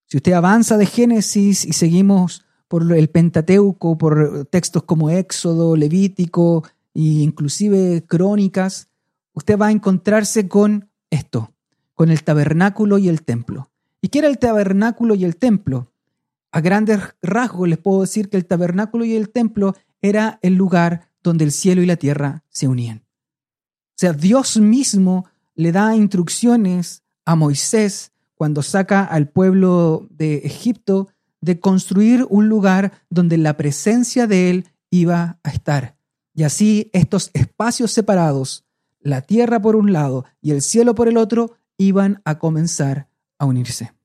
Si 0.04 0.18
usted 0.18 0.34
avanza 0.34 0.76
de 0.76 0.86
Génesis 0.86 1.64
y 1.64 1.72
seguimos 1.72 2.44
por 2.68 2.92
el 2.92 3.10
Pentateuco, 3.10 3.98
por 3.98 4.46
textos 4.52 4.84
como 4.84 5.10
Éxodo, 5.10 5.74
Levítico 5.74 6.62
e 6.94 7.00
inclusive 7.00 8.04
Crónicas, 8.06 8.88
usted 9.32 9.58
va 9.58 9.66
a 9.66 9.72
encontrarse 9.72 10.46
con 10.46 10.90
esto, 11.10 11.52
con 11.96 12.12
el 12.12 12.22
tabernáculo 12.22 12.98
y 12.98 13.08
el 13.08 13.24
templo. 13.24 13.72
¿Y 14.06 14.08
qué 14.08 14.20
era 14.20 14.28
el 14.28 14.38
tabernáculo 14.38 15.16
y 15.16 15.24
el 15.24 15.36
templo? 15.36 15.92
A 16.52 16.60
grandes 16.60 17.00
rasgos 17.22 17.68
les 17.68 17.78
puedo 17.78 18.02
decir 18.02 18.28
que 18.28 18.36
el 18.36 18.46
tabernáculo 18.46 19.04
y 19.04 19.16
el 19.16 19.30
templo 19.30 19.74
era 20.00 20.38
el 20.42 20.54
lugar 20.54 21.10
donde 21.24 21.42
el 21.42 21.50
cielo 21.50 21.82
y 21.82 21.86
la 21.86 21.96
tierra 21.96 22.44
se 22.48 22.68
unían. 22.68 22.98
O 22.98 23.96
sea, 23.96 24.12
Dios 24.12 24.58
mismo 24.58 25.26
le 25.56 25.72
da 25.72 25.96
instrucciones 25.96 27.02
a 27.24 27.34
Moisés 27.34 28.12
cuando 28.36 28.62
saca 28.62 29.02
al 29.02 29.28
pueblo 29.28 30.06
de 30.08 30.36
Egipto 30.36 31.08
de 31.40 31.58
construir 31.58 32.24
un 32.30 32.48
lugar 32.48 33.02
donde 33.10 33.38
la 33.38 33.56
presencia 33.56 34.28
de 34.28 34.50
él 34.50 34.68
iba 34.88 35.40
a 35.42 35.50
estar. 35.50 35.96
Y 36.32 36.44
así 36.44 36.90
estos 36.92 37.32
espacios 37.34 37.90
separados, 37.90 38.66
la 39.00 39.22
tierra 39.22 39.60
por 39.60 39.74
un 39.74 39.92
lado 39.92 40.26
y 40.40 40.52
el 40.52 40.62
cielo 40.62 40.94
por 40.94 41.08
el 41.08 41.16
otro, 41.16 41.56
iban 41.76 42.22
a 42.24 42.38
comenzar 42.38 43.08
a 43.40 43.46
unirse 43.46 43.95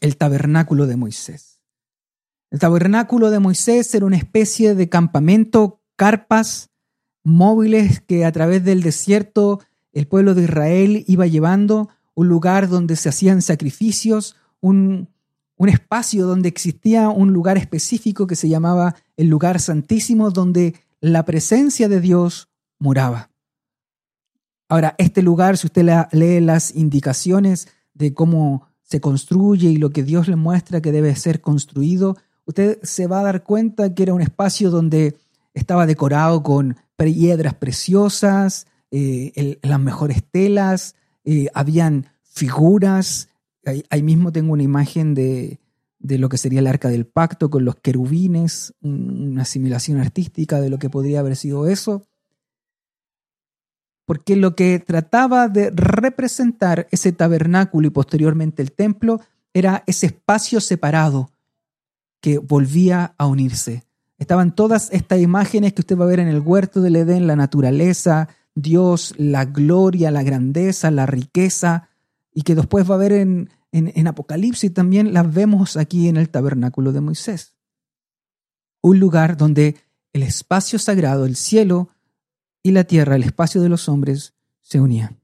el 0.00 0.16
tabernáculo 0.16 0.86
de 0.86 0.96
Moisés. 0.96 1.60
El 2.50 2.58
tabernáculo 2.58 3.30
de 3.30 3.38
Moisés 3.38 3.94
era 3.94 4.06
una 4.06 4.16
especie 4.16 4.74
de 4.74 4.88
campamento, 4.88 5.82
carpas 5.96 6.70
móviles 7.24 8.00
que 8.00 8.24
a 8.24 8.32
través 8.32 8.64
del 8.64 8.82
desierto 8.82 9.60
el 9.92 10.06
pueblo 10.06 10.34
de 10.34 10.44
Israel 10.44 11.04
iba 11.08 11.26
llevando, 11.26 11.88
un 12.14 12.28
lugar 12.28 12.68
donde 12.68 12.96
se 12.96 13.08
hacían 13.08 13.42
sacrificios, 13.42 14.36
un, 14.60 15.08
un 15.56 15.68
espacio 15.68 16.26
donde 16.26 16.48
existía 16.48 17.08
un 17.08 17.32
lugar 17.32 17.56
específico 17.56 18.26
que 18.26 18.36
se 18.36 18.48
llamaba 18.48 18.94
el 19.16 19.28
lugar 19.28 19.60
santísimo, 19.60 20.30
donde 20.30 20.74
la 21.00 21.24
presencia 21.24 21.88
de 21.88 22.00
Dios 22.00 22.48
moraba. 22.78 23.30
Ahora, 24.68 24.94
este 24.98 25.22
lugar, 25.22 25.56
si 25.56 25.66
usted 25.66 25.86
lee 26.12 26.40
las 26.40 26.74
indicaciones 26.74 27.68
de 27.94 28.12
cómo 28.12 28.68
se 28.86 29.00
construye 29.00 29.68
y 29.68 29.76
lo 29.76 29.90
que 29.90 30.04
Dios 30.04 30.28
le 30.28 30.36
muestra 30.36 30.80
que 30.80 30.92
debe 30.92 31.14
ser 31.16 31.40
construido, 31.40 32.16
usted 32.44 32.78
se 32.82 33.06
va 33.06 33.20
a 33.20 33.24
dar 33.24 33.42
cuenta 33.42 33.92
que 33.94 34.04
era 34.04 34.14
un 34.14 34.22
espacio 34.22 34.70
donde 34.70 35.16
estaba 35.54 35.86
decorado 35.86 36.42
con 36.42 36.76
piedras 36.96 37.54
preciosas, 37.54 38.66
eh, 38.90 39.58
las 39.62 39.80
mejores 39.80 40.22
telas, 40.30 40.94
eh, 41.24 41.48
habían 41.52 42.06
figuras. 42.22 43.28
Ahí, 43.90 44.02
mismo 44.02 44.30
tengo 44.30 44.52
una 44.52 44.62
imagen 44.62 45.14
de, 45.14 45.58
de 45.98 46.18
lo 46.18 46.28
que 46.28 46.38
sería 46.38 46.60
el 46.60 46.68
arca 46.68 46.88
del 46.88 47.06
pacto 47.06 47.50
con 47.50 47.64
los 47.64 47.74
querubines, 47.76 48.74
una 48.80 49.42
asimilación 49.42 49.98
artística 49.98 50.60
de 50.60 50.70
lo 50.70 50.78
que 50.78 50.88
podría 50.88 51.20
haber 51.20 51.34
sido 51.34 51.66
eso. 51.66 52.06
Porque 54.06 54.36
lo 54.36 54.54
que 54.56 54.78
trataba 54.78 55.48
de 55.48 55.70
representar 55.70 56.88
ese 56.90 57.12
tabernáculo 57.12 57.88
y 57.88 57.90
posteriormente 57.90 58.62
el 58.62 58.72
templo 58.72 59.20
era 59.52 59.82
ese 59.86 60.06
espacio 60.06 60.60
separado 60.60 61.30
que 62.20 62.38
volvía 62.38 63.14
a 63.18 63.26
unirse. 63.26 63.84
Estaban 64.18 64.54
todas 64.54 64.90
estas 64.92 65.20
imágenes 65.20 65.74
que 65.74 65.82
usted 65.82 65.98
va 65.98 66.04
a 66.04 66.08
ver 66.08 66.20
en 66.20 66.28
el 66.28 66.40
huerto 66.40 66.80
del 66.80 66.96
Edén, 66.96 67.26
la 67.26 67.36
naturaleza, 67.36 68.28
Dios, 68.54 69.14
la 69.18 69.44
gloria, 69.44 70.10
la 70.10 70.22
grandeza, 70.22 70.90
la 70.90 71.04
riqueza, 71.04 71.88
y 72.32 72.42
que 72.42 72.54
después 72.54 72.90
va 72.90 72.94
a 72.94 72.98
ver 72.98 73.12
en, 73.12 73.50
en, 73.72 74.06
Apocalipsis 74.06 74.72
también 74.72 75.12
las 75.12 75.32
vemos 75.32 75.76
aquí 75.76 76.08
en 76.08 76.16
el 76.16 76.30
tabernáculo 76.30 76.92
de 76.92 77.00
Moisés. 77.02 77.54
Un 78.80 78.98
lugar 78.98 79.36
donde 79.36 79.76
el 80.12 80.22
espacio 80.22 80.78
sagrado, 80.78 81.26
el 81.26 81.36
cielo 81.36 81.90
y 82.66 82.72
la 82.72 82.82
tierra, 82.82 83.14
el 83.14 83.22
espacio 83.22 83.62
de 83.62 83.68
los 83.68 83.88
hombres, 83.88 84.34
se 84.60 84.80
unían. 84.80 85.20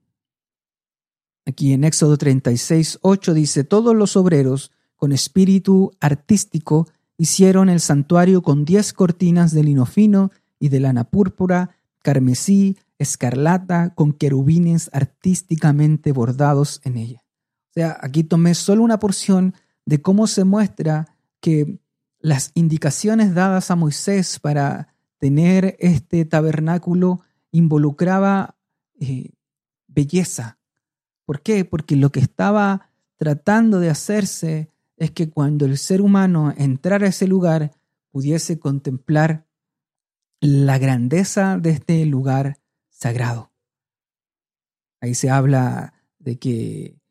Aquí 1.44 1.72
en 1.72 1.82
Éxodo 1.82 2.16
36, 2.16 3.00
8 3.02 3.34
dice, 3.34 3.64
todos 3.64 3.96
los 3.96 4.16
obreros 4.16 4.70
con 4.94 5.11
espíritu 5.11 5.90
artístico 5.99 6.87
hicieron 7.18 7.68
el 7.68 7.80
santuario 7.80 8.42
con 8.42 8.64
diez 8.64 8.92
cortinas 8.92 9.50
de 9.50 9.64
lino 9.64 9.87
fino 9.87 10.30
y 10.61 10.68
de 10.68 10.78
lana 10.78 11.02
púrpura, 11.02 11.75
carmesí, 12.04 12.78
escarlata, 12.96 13.92
con 13.96 14.12
querubines 14.12 14.88
artísticamente 14.92 16.12
bordados 16.12 16.80
en 16.84 16.96
ella. 16.96 17.25
O 17.70 17.72
sea, 17.75 17.99
aquí 18.02 18.22
tomé 18.22 18.54
solo 18.54 18.84
una 18.84 19.00
porción 19.00 19.54
de 19.84 20.00
cómo 20.00 20.28
se 20.28 20.44
muestra 20.44 21.16
que 21.40 21.80
las 22.20 22.52
indicaciones 22.54 23.34
dadas 23.34 23.72
a 23.72 23.75
Moisés 23.75 24.38
para 24.38 24.94
tener 25.18 25.75
este 25.80 26.25
tabernáculo 26.25 27.22
involucraba 27.52 28.56
eh, 28.99 29.30
belleza. 29.87 30.59
¿Por 31.25 31.42
qué? 31.42 31.64
Porque 31.64 31.94
lo 31.94 32.11
que 32.11 32.21
estaba 32.21 32.90
tratando 33.16 33.78
de 33.78 33.90
hacerse 33.90 34.68
es 34.97 35.12
que 35.12 35.30
cuando 35.30 35.64
el 35.64 35.78
ser 35.78 36.00
humano 36.02 36.52
entrara 36.56 37.06
a 37.06 37.11
ese 37.11 37.28
lugar 37.28 37.71
pudiese 38.11 38.59
contemplar 38.59 39.47
la 40.40 40.78
grandeza 40.78 41.56
de 41.56 41.71
este 41.71 42.04
lugar 42.04 42.59
sagrado. 42.90 43.52
Ahí 45.00 45.14
se 45.14 45.30
habla 45.30 45.94
de 46.18 46.38
que 46.38 47.02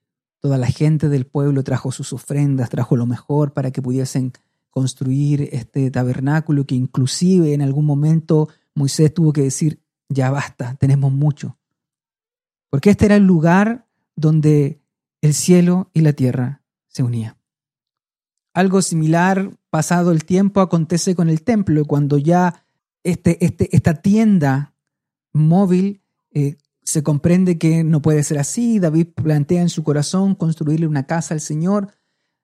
Toda 0.41 0.57
la 0.57 0.65
gente 0.65 1.07
del 1.07 1.27
pueblo 1.27 1.63
trajo 1.63 1.91
sus 1.91 2.13
ofrendas, 2.13 2.71
trajo 2.71 2.95
lo 2.95 3.05
mejor 3.05 3.53
para 3.53 3.69
que 3.69 3.79
pudiesen 3.79 4.33
construir 4.71 5.49
este 5.51 5.91
tabernáculo 5.91 6.65
que 6.65 6.73
inclusive 6.73 7.53
en 7.53 7.61
algún 7.61 7.85
momento 7.85 8.49
Moisés 8.73 9.13
tuvo 9.13 9.33
que 9.33 9.43
decir, 9.43 9.80
ya 10.11 10.29
basta, 10.29 10.75
tenemos 10.75 11.11
mucho. 11.11 11.57
Porque 12.69 12.91
este 12.91 13.05
era 13.05 13.15
el 13.15 13.25
lugar 13.25 13.87
donde 14.15 14.81
el 15.21 15.33
cielo 15.33 15.89
y 15.93 16.01
la 16.01 16.13
tierra 16.13 16.61
se 16.87 17.03
unían. 17.03 17.37
Algo 18.53 18.81
similar, 18.81 19.51
pasado 19.69 20.11
el 20.11 20.25
tiempo, 20.25 20.61
acontece 20.61 21.15
con 21.15 21.29
el 21.29 21.43
templo, 21.43 21.85
cuando 21.85 22.17
ya 22.17 22.65
este, 23.03 23.43
este, 23.45 23.75
esta 23.75 23.95
tienda 23.95 24.73
móvil 25.31 26.01
eh, 26.31 26.57
se 26.83 27.03
comprende 27.03 27.57
que 27.57 27.83
no 27.83 28.01
puede 28.01 28.23
ser 28.23 28.39
así. 28.39 28.79
David 28.79 29.07
plantea 29.15 29.61
en 29.61 29.69
su 29.69 29.83
corazón 29.83 30.35
construirle 30.35 30.87
una 30.87 31.07
casa 31.07 31.33
al 31.33 31.41
Señor 31.41 31.93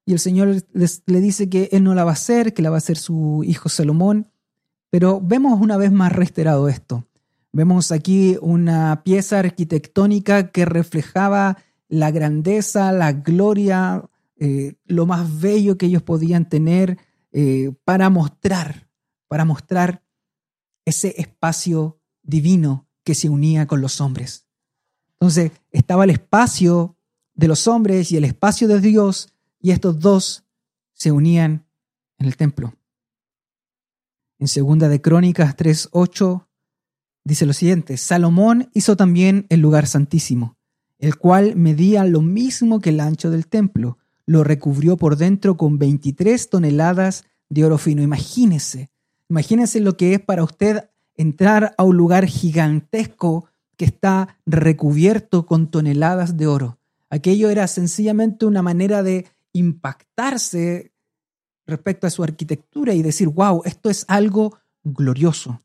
y 0.06 0.14
el 0.14 0.20
Señor 0.20 0.64
le 0.74 1.20
dice 1.20 1.50
que 1.50 1.68
él 1.74 1.84
no 1.84 1.94
la 1.94 2.06
va 2.06 2.12
a 2.12 2.14
hacer, 2.14 2.54
que 2.54 2.62
la 2.62 2.70
va 2.70 2.78
a 2.78 2.80
hacer 2.80 2.98
su 2.98 3.44
hijo 3.46 3.68
Salomón. 3.68 4.32
Pero 4.90 5.20
vemos 5.20 5.60
una 5.60 5.76
vez 5.76 5.92
más 5.92 6.14
reiterado 6.14 6.70
esto. 6.70 7.07
Vemos 7.58 7.92
aquí 7.92 8.38
una 8.40 9.02
pieza 9.04 9.40
arquitectónica 9.40 10.52
que 10.52 10.64
reflejaba 10.64 11.58
la 11.88 12.12
grandeza, 12.12 12.92
la 12.92 13.14
gloria, 13.14 14.08
eh, 14.36 14.76
lo 14.86 15.08
más 15.08 15.42
bello 15.42 15.76
que 15.76 15.88
ellos 15.88 16.04
podían 16.04 16.48
tener 16.50 17.00
eh, 17.32 17.74
para 17.84 18.12
mostrar, 18.12 18.92
para 19.28 19.44
mostrar 19.44 20.04
ese 20.86 21.20
espacio 21.20 22.00
divino 22.22 22.88
que 23.04 23.16
se 23.16 23.28
unía 23.28 23.66
con 23.66 23.82
los 23.82 24.02
hombres. 24.02 24.46
Entonces 25.14 25.52
estaba 25.72 26.04
el 26.04 26.12
espacio 26.12 26.96
de 27.34 27.48
los 27.48 27.68
hombres 27.68 28.12
y 28.12 28.18
el 28.18 28.26
espacio 28.26 28.68
de 28.68 28.80
Dios 28.82 29.34
y 29.60 29.72
estos 29.72 30.00
dos 30.00 30.46
se 30.94 31.12
unían 31.12 31.66
en 32.20 32.28
el 32.28 32.38
templo. 32.38 32.76
En 34.38 34.48
segunda 34.48 34.90
de 34.90 35.02
Crónicas 35.02 35.56
3:8 35.58 36.47
dice 37.28 37.46
lo 37.46 37.54
siguiente: 37.54 37.98
Salomón 37.98 38.70
hizo 38.74 38.96
también 38.96 39.46
el 39.50 39.60
lugar 39.60 39.88
santísimo, 39.88 40.58
el 41.00 41.18
cual 41.18 41.56
medía 41.56 42.04
lo 42.06 42.22
mismo 42.22 42.80
que 42.80 42.90
el 42.90 43.00
ancho 43.00 43.30
del 43.30 43.48
templo, 43.48 43.98
lo 44.26 44.44
recubrió 44.44 44.98
por 44.98 45.16
dentro 45.18 45.58
con 45.58 45.78
23 45.78 46.50
toneladas 46.50 47.26
de 47.50 47.66
oro 47.66 47.78
fino. 47.78 48.02
Imagínese, 48.02 48.90
imagínese 49.30 49.80
lo 49.80 49.96
que 49.98 50.14
es 50.14 50.20
para 50.20 50.44
usted 50.44 50.90
entrar 51.16 51.74
a 51.78 51.84
un 51.84 51.98
lugar 51.98 52.26
gigantesco 52.26 53.46
que 53.78 53.86
está 53.86 54.38
recubierto 54.46 55.46
con 55.46 55.70
toneladas 55.70 56.38
de 56.38 56.48
oro. 56.48 56.80
Aquello 57.10 57.50
era 57.50 57.68
sencillamente 57.68 58.46
una 58.46 58.62
manera 58.62 59.02
de 59.02 59.26
impactarse 59.54 60.92
respecto 61.66 62.08
a 62.08 62.10
su 62.10 62.24
arquitectura 62.24 62.94
y 62.94 63.02
decir, 63.02 63.30
wow, 63.30 63.62
esto 63.66 63.90
es 63.90 64.06
algo 64.08 64.58
glorioso. 64.84 65.60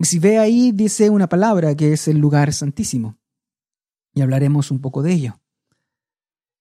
Si 0.00 0.18
ve 0.18 0.38
ahí, 0.38 0.72
dice 0.72 1.10
una 1.10 1.28
palabra 1.28 1.74
que 1.74 1.92
es 1.92 2.08
el 2.08 2.18
lugar 2.18 2.52
santísimo. 2.52 3.18
Y 4.14 4.20
hablaremos 4.20 4.70
un 4.70 4.80
poco 4.80 5.02
de 5.02 5.12
ello. 5.12 5.40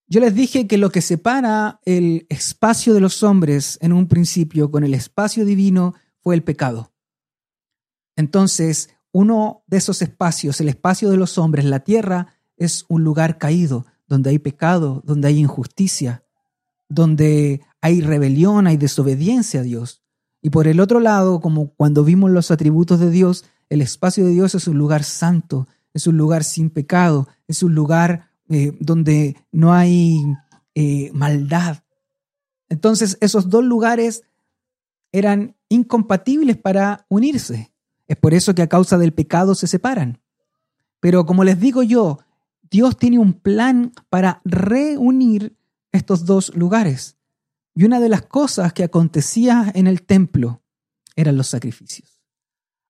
Yo 0.08 0.20
les 0.20 0.36
dije 0.36 0.68
que 0.68 0.78
lo 0.78 0.92
que 0.92 1.02
separa 1.02 1.80
el 1.84 2.28
espacio 2.30 2.94
de 2.94 3.02
los 3.02 3.24
hombres 3.24 3.78
en 3.82 3.92
un 3.92 4.08
principio 4.08 4.70
con 4.70 4.84
el 4.84 4.94
espacio 4.94 5.46
divino 5.46 5.96
fue 6.20 6.36
el 6.36 6.44
pecado. 6.44 6.94
Entonces, 8.16 8.90
uno 9.12 9.64
de 9.68 9.78
esos 9.78 10.02
espacios, 10.02 10.62
el 10.62 10.70
espacio 10.70 11.10
de 11.10 11.18
los 11.18 11.38
hombres, 11.38 11.66
la 11.66 11.80
tierra, 11.80 12.36
es 12.56 12.86
un 12.88 13.04
lugar 13.04 13.38
caído, 13.38 13.86
donde 14.08 14.30
hay 14.30 14.40
pecado, 14.40 15.02
donde 15.06 15.28
hay 15.28 15.40
injusticia, 15.40 16.24
donde 16.88 17.62
hay 17.82 18.02
rebelión, 18.02 18.68
hay 18.68 18.78
desobediencia 18.78 19.62
a 19.62 19.64
Dios. 19.64 20.05
Y 20.46 20.52
por 20.52 20.68
el 20.68 20.80
otro 20.80 21.00
lado, 21.00 21.42
como 21.42 21.74
cuando 21.74 22.04
vimos 22.04 22.30
los 22.30 22.52
atributos 22.52 23.00
de 23.00 23.10
Dios, 23.10 23.46
el 23.68 23.82
espacio 23.82 24.24
de 24.24 24.30
Dios 24.30 24.54
es 24.54 24.68
un 24.68 24.78
lugar 24.78 25.04
santo, 25.04 25.68
es 25.92 26.06
un 26.06 26.18
lugar 26.18 26.44
sin 26.44 26.70
pecado, 26.70 27.28
es 27.48 27.64
un 27.64 27.74
lugar 27.74 28.30
eh, 28.50 28.78
donde 28.80 29.38
no 29.52 29.74
hay 29.74 30.22
eh, 30.76 31.10
maldad. 31.14 31.78
Entonces 32.70 33.18
esos 33.22 33.50
dos 33.50 33.64
lugares 33.64 34.22
eran 35.12 35.56
incompatibles 35.68 36.58
para 36.58 37.08
unirse. 37.10 37.74
Es 38.06 38.16
por 38.16 38.36
eso 38.36 38.54
que 38.54 38.62
a 38.62 38.70
causa 38.70 39.00
del 39.00 39.14
pecado 39.14 39.56
se 39.56 39.66
separan. 39.66 40.22
Pero 41.00 41.26
como 41.26 41.44
les 41.44 41.60
digo 41.60 41.82
yo, 41.82 42.20
Dios 42.70 42.98
tiene 42.98 43.18
un 43.18 43.34
plan 43.34 43.94
para 44.12 44.42
reunir 44.46 45.58
estos 45.92 46.24
dos 46.24 46.56
lugares. 46.56 47.18
Y 47.76 47.84
una 47.84 48.00
de 48.00 48.10
las 48.10 48.22
cosas 48.22 48.74
que 48.74 48.84
acontecía 48.84 49.72
en 49.76 49.88
el 49.88 50.02
templo 50.02 50.64
eran 51.16 51.38
los 51.38 51.48
sacrificios. 51.48 52.22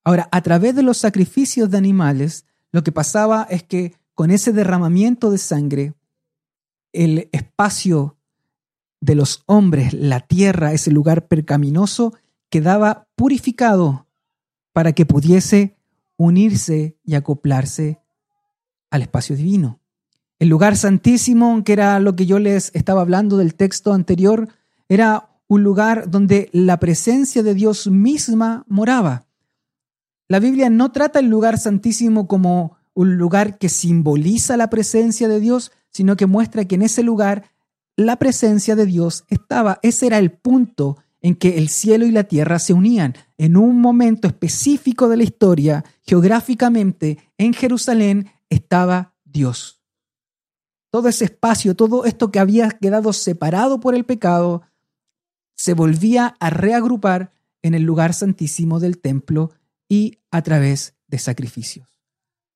Ahora, 0.03 0.29
a 0.31 0.41
través 0.41 0.75
de 0.75 0.83
los 0.83 0.97
sacrificios 0.97 1.71
de 1.71 1.77
animales, 1.77 2.45
lo 2.71 2.83
que 2.83 2.91
pasaba 2.91 3.47
es 3.49 3.63
que 3.63 3.95
con 4.13 4.29
ese 4.29 4.53
derramamiento 4.53 5.31
de 5.31 5.39
sangre, 5.39 5.93
el 6.93 7.29
espacio 7.31 8.17
de 9.01 9.15
los 9.15 9.43
hombres, 9.47 9.93
la 9.93 10.21
tierra, 10.21 10.73
ese 10.73 10.91
lugar 10.91 11.27
percaminoso, 11.27 12.13
quedaba 12.49 13.07
purificado 13.15 14.07
para 14.71 14.93
que 14.93 15.05
pudiese 15.05 15.75
unirse 16.17 16.97
y 17.03 17.15
acoplarse 17.15 17.99
al 18.91 19.01
espacio 19.01 19.35
divino. 19.35 19.79
El 20.37 20.49
lugar 20.49 20.77
santísimo, 20.77 21.63
que 21.63 21.73
era 21.73 21.99
lo 21.99 22.15
que 22.15 22.25
yo 22.25 22.39
les 22.39 22.71
estaba 22.75 23.01
hablando 23.01 23.37
del 23.37 23.55
texto 23.55 23.93
anterior, 23.93 24.49
era 24.89 25.29
un 25.47 25.63
lugar 25.63 26.09
donde 26.09 26.49
la 26.53 26.79
presencia 26.79 27.43
de 27.43 27.53
Dios 27.53 27.87
misma 27.87 28.65
moraba. 28.67 29.25
La 30.27 30.39
Biblia 30.39 30.69
no 30.69 30.91
trata 30.91 31.19
el 31.19 31.27
lugar 31.27 31.59
santísimo 31.59 32.27
como 32.27 32.77
un 32.93 33.17
lugar 33.17 33.57
que 33.57 33.69
simboliza 33.69 34.57
la 34.57 34.69
presencia 34.69 35.27
de 35.27 35.39
Dios, 35.39 35.71
sino 35.91 36.15
que 36.15 36.25
muestra 36.25 36.65
que 36.65 36.75
en 36.75 36.81
ese 36.81 37.03
lugar 37.03 37.51
la 37.95 38.17
presencia 38.17 38.75
de 38.75 38.85
Dios 38.85 39.25
estaba. 39.29 39.79
Ese 39.83 40.07
era 40.07 40.17
el 40.17 40.31
punto 40.31 40.97
en 41.21 41.35
que 41.35 41.57
el 41.57 41.69
cielo 41.69 42.05
y 42.05 42.11
la 42.11 42.25
tierra 42.25 42.59
se 42.59 42.73
unían. 42.73 43.15
En 43.37 43.57
un 43.57 43.81
momento 43.81 44.27
específico 44.27 45.09
de 45.09 45.17
la 45.17 45.23
historia, 45.23 45.85
geográficamente, 46.01 47.17
en 47.37 47.53
Jerusalén 47.53 48.31
estaba 48.49 49.13
Dios. 49.23 49.81
Todo 50.91 51.09
ese 51.09 51.25
espacio, 51.25 51.75
todo 51.75 52.05
esto 52.05 52.31
que 52.31 52.39
había 52.39 52.69
quedado 52.69 53.11
separado 53.11 53.79
por 53.79 53.95
el 53.95 54.05
pecado, 54.05 54.61
se 55.55 55.73
volvía 55.73 56.35
a 56.39 56.49
reagrupar 56.49 57.31
en 57.61 57.73
el 57.73 57.83
lugar 57.83 58.13
santísimo 58.13 58.79
del 58.79 58.99
templo 58.99 59.51
y 59.89 60.19
a 60.31 60.41
través 60.41 60.93
de 61.07 61.17
sacrificios. 61.17 61.87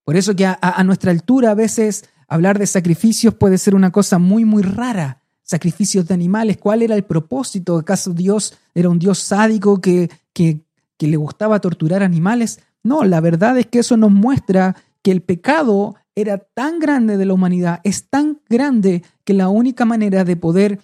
Por 0.04 0.16
eso 0.16 0.34
que 0.34 0.46
a, 0.46 0.84
nuestra 0.84 1.10
altura 1.10 1.50
a 1.50 1.54
veces 1.54 2.04
hablar 2.28 2.58
de 2.58 2.66
sacrificios 2.66 3.34
puede 3.34 3.58
ser 3.58 3.74
una 3.74 3.90
cosa 3.90 4.18
muy, 4.18 4.44
muy 4.44 4.62
rara. 4.62 5.22
Sacrificios 5.42 6.06
de 6.06 6.14
animales, 6.14 6.58
¿cuál 6.58 6.82
era 6.82 6.94
el 6.94 7.04
propósito? 7.04 7.76
¿Acaso 7.76 8.12
Dios 8.12 8.56
era 8.74 8.88
un 8.88 8.98
Dios 8.98 9.18
sádico 9.18 9.80
que, 9.80 10.10
que, 10.32 10.60
que 10.96 11.08
le 11.08 11.16
gustaba 11.16 11.60
torturar 11.60 12.02
animales? 12.02 12.60
No, 12.82 13.04
la 13.04 13.20
verdad 13.20 13.58
es 13.58 13.66
que 13.66 13.80
eso 13.80 13.96
nos 13.96 14.10
muestra 14.10 14.76
que 15.02 15.10
el 15.10 15.22
pecado 15.22 15.96
era 16.14 16.38
tan 16.38 16.78
grande 16.78 17.16
de 17.16 17.24
la 17.24 17.34
humanidad, 17.34 17.80
es 17.84 18.08
tan 18.08 18.40
grande 18.48 19.02
que 19.24 19.34
la 19.34 19.48
única 19.48 19.84
manera 19.84 20.24
de 20.24 20.36
poder 20.36 20.80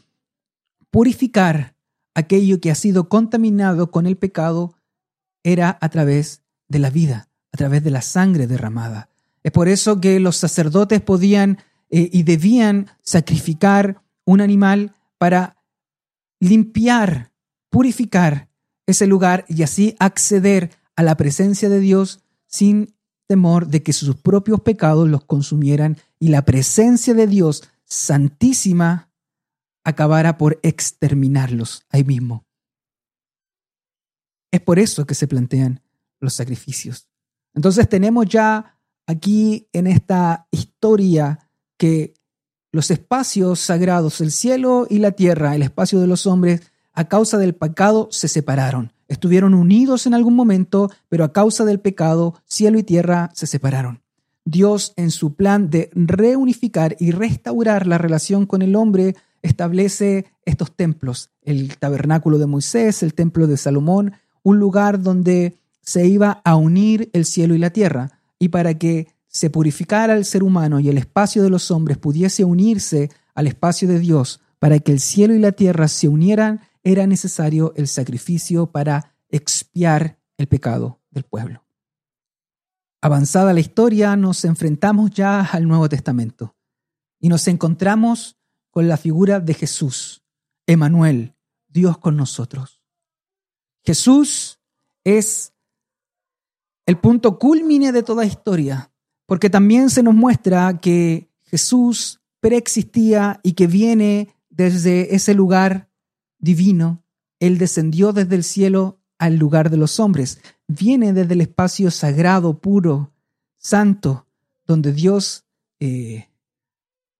purificar 0.90 1.75
aquello 2.16 2.60
que 2.60 2.70
ha 2.70 2.74
sido 2.74 3.10
contaminado 3.10 3.90
con 3.90 4.06
el 4.06 4.16
pecado 4.16 4.74
era 5.44 5.76
a 5.80 5.88
través 5.90 6.42
de 6.66 6.78
la 6.78 6.88
vida, 6.88 7.28
a 7.52 7.58
través 7.58 7.84
de 7.84 7.90
la 7.90 8.00
sangre 8.00 8.46
derramada. 8.46 9.10
Es 9.44 9.52
por 9.52 9.68
eso 9.68 10.00
que 10.00 10.18
los 10.18 10.36
sacerdotes 10.36 11.02
podían 11.02 11.58
eh, 11.90 12.08
y 12.10 12.22
debían 12.22 12.88
sacrificar 13.02 14.02
un 14.24 14.40
animal 14.40 14.96
para 15.18 15.58
limpiar, 16.40 17.32
purificar 17.68 18.48
ese 18.86 19.06
lugar 19.06 19.44
y 19.46 19.62
así 19.62 19.94
acceder 19.98 20.70
a 20.96 21.02
la 21.02 21.18
presencia 21.18 21.68
de 21.68 21.80
Dios 21.80 22.20
sin 22.46 22.94
temor 23.26 23.66
de 23.68 23.82
que 23.82 23.92
sus 23.92 24.16
propios 24.16 24.62
pecados 24.62 25.06
los 25.06 25.24
consumieran 25.24 25.98
y 26.18 26.28
la 26.28 26.46
presencia 26.46 27.12
de 27.12 27.26
Dios 27.26 27.64
santísima 27.84 29.05
acabara 29.86 30.36
por 30.36 30.58
exterminarlos 30.64 31.86
ahí 31.90 32.02
mismo. 32.02 32.44
Es 34.50 34.60
por 34.60 34.80
eso 34.80 35.06
que 35.06 35.14
se 35.14 35.28
plantean 35.28 35.80
los 36.18 36.34
sacrificios. 36.34 37.08
Entonces 37.54 37.88
tenemos 37.88 38.26
ya 38.26 38.80
aquí 39.06 39.68
en 39.72 39.86
esta 39.86 40.48
historia 40.50 41.38
que 41.78 42.14
los 42.72 42.90
espacios 42.90 43.60
sagrados, 43.60 44.20
el 44.20 44.32
cielo 44.32 44.88
y 44.90 44.98
la 44.98 45.12
tierra, 45.12 45.54
el 45.54 45.62
espacio 45.62 46.00
de 46.00 46.08
los 46.08 46.26
hombres, 46.26 46.62
a 46.92 47.04
causa 47.04 47.38
del 47.38 47.54
pecado 47.54 48.08
se 48.10 48.26
separaron. 48.26 48.92
Estuvieron 49.06 49.54
unidos 49.54 50.06
en 50.06 50.14
algún 50.14 50.34
momento, 50.34 50.90
pero 51.08 51.22
a 51.22 51.32
causa 51.32 51.64
del 51.64 51.78
pecado, 51.78 52.34
cielo 52.44 52.80
y 52.80 52.82
tierra 52.82 53.30
se 53.34 53.46
separaron. 53.46 54.02
Dios, 54.44 54.94
en 54.96 55.12
su 55.12 55.34
plan 55.34 55.70
de 55.70 55.90
reunificar 55.94 56.96
y 56.98 57.12
restaurar 57.12 57.86
la 57.86 57.98
relación 57.98 58.46
con 58.46 58.62
el 58.62 58.74
hombre, 58.74 59.14
establece 59.46 60.26
estos 60.44 60.74
templos, 60.74 61.30
el 61.42 61.78
tabernáculo 61.78 62.38
de 62.38 62.46
Moisés, 62.46 63.02
el 63.02 63.14
templo 63.14 63.46
de 63.46 63.56
Salomón, 63.56 64.14
un 64.42 64.58
lugar 64.58 65.00
donde 65.02 65.58
se 65.80 66.06
iba 66.06 66.40
a 66.44 66.56
unir 66.56 67.10
el 67.12 67.24
cielo 67.24 67.54
y 67.54 67.58
la 67.58 67.70
tierra, 67.70 68.20
y 68.38 68.48
para 68.48 68.74
que 68.74 69.08
se 69.28 69.50
purificara 69.50 70.14
el 70.14 70.24
ser 70.24 70.42
humano 70.42 70.80
y 70.80 70.88
el 70.88 70.98
espacio 70.98 71.42
de 71.42 71.50
los 71.50 71.70
hombres 71.70 71.98
pudiese 71.98 72.44
unirse 72.44 73.10
al 73.34 73.46
espacio 73.46 73.88
de 73.88 73.98
Dios, 73.98 74.40
para 74.58 74.78
que 74.78 74.92
el 74.92 75.00
cielo 75.00 75.34
y 75.34 75.38
la 75.38 75.52
tierra 75.52 75.88
se 75.88 76.08
unieran, 76.08 76.60
era 76.82 77.06
necesario 77.06 77.72
el 77.76 77.88
sacrificio 77.88 78.66
para 78.66 79.14
expiar 79.28 80.18
el 80.38 80.46
pecado 80.46 81.00
del 81.10 81.24
pueblo. 81.24 81.64
Avanzada 83.02 83.52
la 83.52 83.60
historia, 83.60 84.16
nos 84.16 84.44
enfrentamos 84.44 85.10
ya 85.10 85.40
al 85.40 85.68
Nuevo 85.68 85.88
Testamento 85.88 86.56
y 87.20 87.28
nos 87.28 87.46
encontramos 87.48 88.36
con 88.76 88.88
la 88.88 88.98
figura 88.98 89.40
de 89.40 89.54
Jesús, 89.54 90.22
Emanuel, 90.66 91.34
Dios 91.66 91.96
con 91.96 92.14
nosotros. 92.14 92.82
Jesús 93.82 94.60
es 95.02 95.54
el 96.84 96.98
punto 96.98 97.38
culmine 97.38 97.90
de 97.90 98.02
toda 98.02 98.26
historia, 98.26 98.92
porque 99.24 99.48
también 99.48 99.88
se 99.88 100.02
nos 100.02 100.14
muestra 100.14 100.78
que 100.78 101.30
Jesús 101.44 102.20
preexistía 102.40 103.40
y 103.42 103.54
que 103.54 103.66
viene 103.66 104.36
desde 104.50 105.14
ese 105.14 105.32
lugar 105.32 105.90
divino, 106.36 107.02
Él 107.40 107.56
descendió 107.56 108.12
desde 108.12 108.36
el 108.36 108.44
cielo 108.44 109.00
al 109.16 109.36
lugar 109.36 109.70
de 109.70 109.78
los 109.78 109.98
hombres. 109.98 110.42
Viene 110.68 111.14
desde 111.14 111.32
el 111.32 111.40
espacio 111.40 111.90
sagrado, 111.90 112.58
puro, 112.58 113.14
santo, 113.56 114.26
donde 114.66 114.92
Dios 114.92 115.46
eh, 115.80 116.28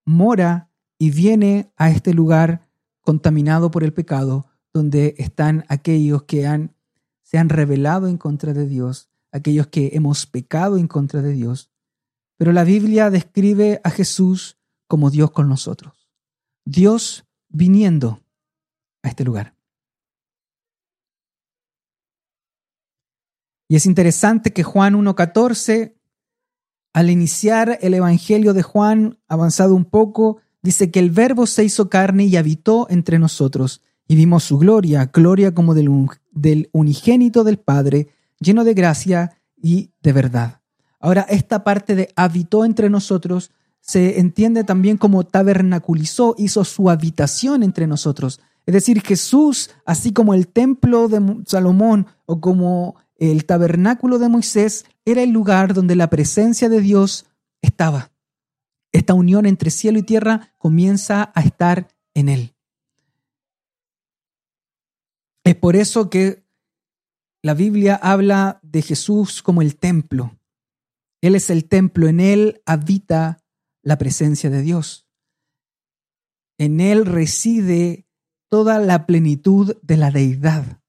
mora 0.04 0.65
y 0.98 1.10
viene 1.10 1.72
a 1.76 1.90
este 1.90 2.14
lugar 2.14 2.68
contaminado 3.00 3.70
por 3.70 3.84
el 3.84 3.92
pecado, 3.92 4.46
donde 4.72 5.14
están 5.18 5.64
aquellos 5.68 6.24
que 6.24 6.46
han, 6.46 6.74
se 7.22 7.38
han 7.38 7.48
rebelado 7.48 8.08
en 8.08 8.18
contra 8.18 8.52
de 8.52 8.66
Dios, 8.66 9.08
aquellos 9.32 9.68
que 9.68 9.90
hemos 9.94 10.26
pecado 10.26 10.78
en 10.78 10.88
contra 10.88 11.22
de 11.22 11.32
Dios. 11.32 11.70
Pero 12.36 12.52
la 12.52 12.64
Biblia 12.64 13.10
describe 13.10 13.80
a 13.84 13.90
Jesús 13.90 14.58
como 14.86 15.10
Dios 15.10 15.30
con 15.30 15.48
nosotros. 15.48 16.08
Dios 16.64 17.26
viniendo 17.48 18.20
a 19.02 19.08
este 19.08 19.24
lugar. 19.24 19.54
Y 23.68 23.76
es 23.76 23.86
interesante 23.86 24.52
que 24.52 24.62
Juan 24.62 24.94
1.14, 24.94 25.94
al 26.92 27.10
iniciar 27.10 27.78
el 27.82 27.94
Evangelio 27.94 28.54
de 28.54 28.62
Juan, 28.62 29.18
avanzado 29.26 29.74
un 29.74 29.84
poco, 29.84 30.40
dice 30.66 30.90
que 30.90 30.98
el 30.98 31.10
Verbo 31.10 31.46
se 31.46 31.64
hizo 31.64 31.88
carne 31.88 32.24
y 32.24 32.36
habitó 32.36 32.86
entre 32.90 33.18
nosotros, 33.18 33.80
y 34.08 34.16
vimos 34.16 34.44
su 34.44 34.58
gloria, 34.58 35.10
gloria 35.12 35.54
como 35.54 35.74
del, 35.74 36.68
unigénito 36.72 37.44
del 37.44 37.58
Padre, 37.58 38.08
lleno 38.40 38.64
de 38.64 38.74
gracia 38.74 39.38
y 39.56 39.90
de 40.02 40.12
verdad. 40.12 40.60
Ahora, 41.00 41.22
esta 41.28 41.64
parte 41.64 41.94
de 41.94 42.08
habitó 42.16 42.64
entre 42.64 42.90
nosotros 42.90 43.52
se 43.80 44.18
entiende 44.18 44.64
también 44.64 44.96
como 44.96 45.24
tabernaculizó, 45.24 46.34
hizo 46.36 46.64
su 46.64 46.90
habitación 46.90 47.62
entre 47.62 47.86
nosotros. 47.86 48.40
Es 48.66 48.74
decir, 48.74 49.00
Jesús, 49.02 49.70
así 49.84 50.12
como 50.12 50.34
el 50.34 50.48
templo 50.48 51.08
de 51.08 51.44
Salomón 51.46 52.06
o 52.26 52.40
como 52.40 52.96
el 53.18 53.44
tabernáculo 53.44 54.18
de 54.18 54.28
Moisés, 54.28 54.84
era 55.04 55.22
el 55.22 55.30
lugar 55.30 55.74
donde 55.74 55.94
la 55.94 56.10
presencia 56.10 56.68
de 56.68 56.80
Dios 56.80 57.26
estaba. 57.62 58.10
Esta 58.92 59.14
unión 59.14 59.46
entre 59.46 59.70
cielo 59.70 59.98
y 59.98 60.02
tierra 60.02 60.54
comienza 60.58 61.32
a 61.34 61.40
estar 61.42 61.88
en 62.14 62.28
él. 62.28 62.56
Es 65.44 65.54
por 65.54 65.76
eso 65.76 66.10
que 66.10 66.44
la 67.42 67.54
Biblia 67.54 67.94
habla 67.94 68.58
de 68.62 68.82
Jesús 68.82 69.42
como 69.42 69.62
el 69.62 69.76
templo. 69.76 70.36
Él 71.20 71.36
es 71.36 71.50
el 71.50 71.68
templo, 71.68 72.08
en 72.08 72.18
él 72.18 72.62
habita 72.66 73.44
la 73.82 73.98
presencia 73.98 74.50
de 74.50 74.62
Dios. 74.62 75.08
En 76.58 76.80
él 76.80 77.06
reside 77.06 78.08
toda 78.48 78.78
la 78.78 79.06
plenitud 79.06 79.76
de 79.82 79.96
la 79.96 80.10
deidad. 80.10 80.82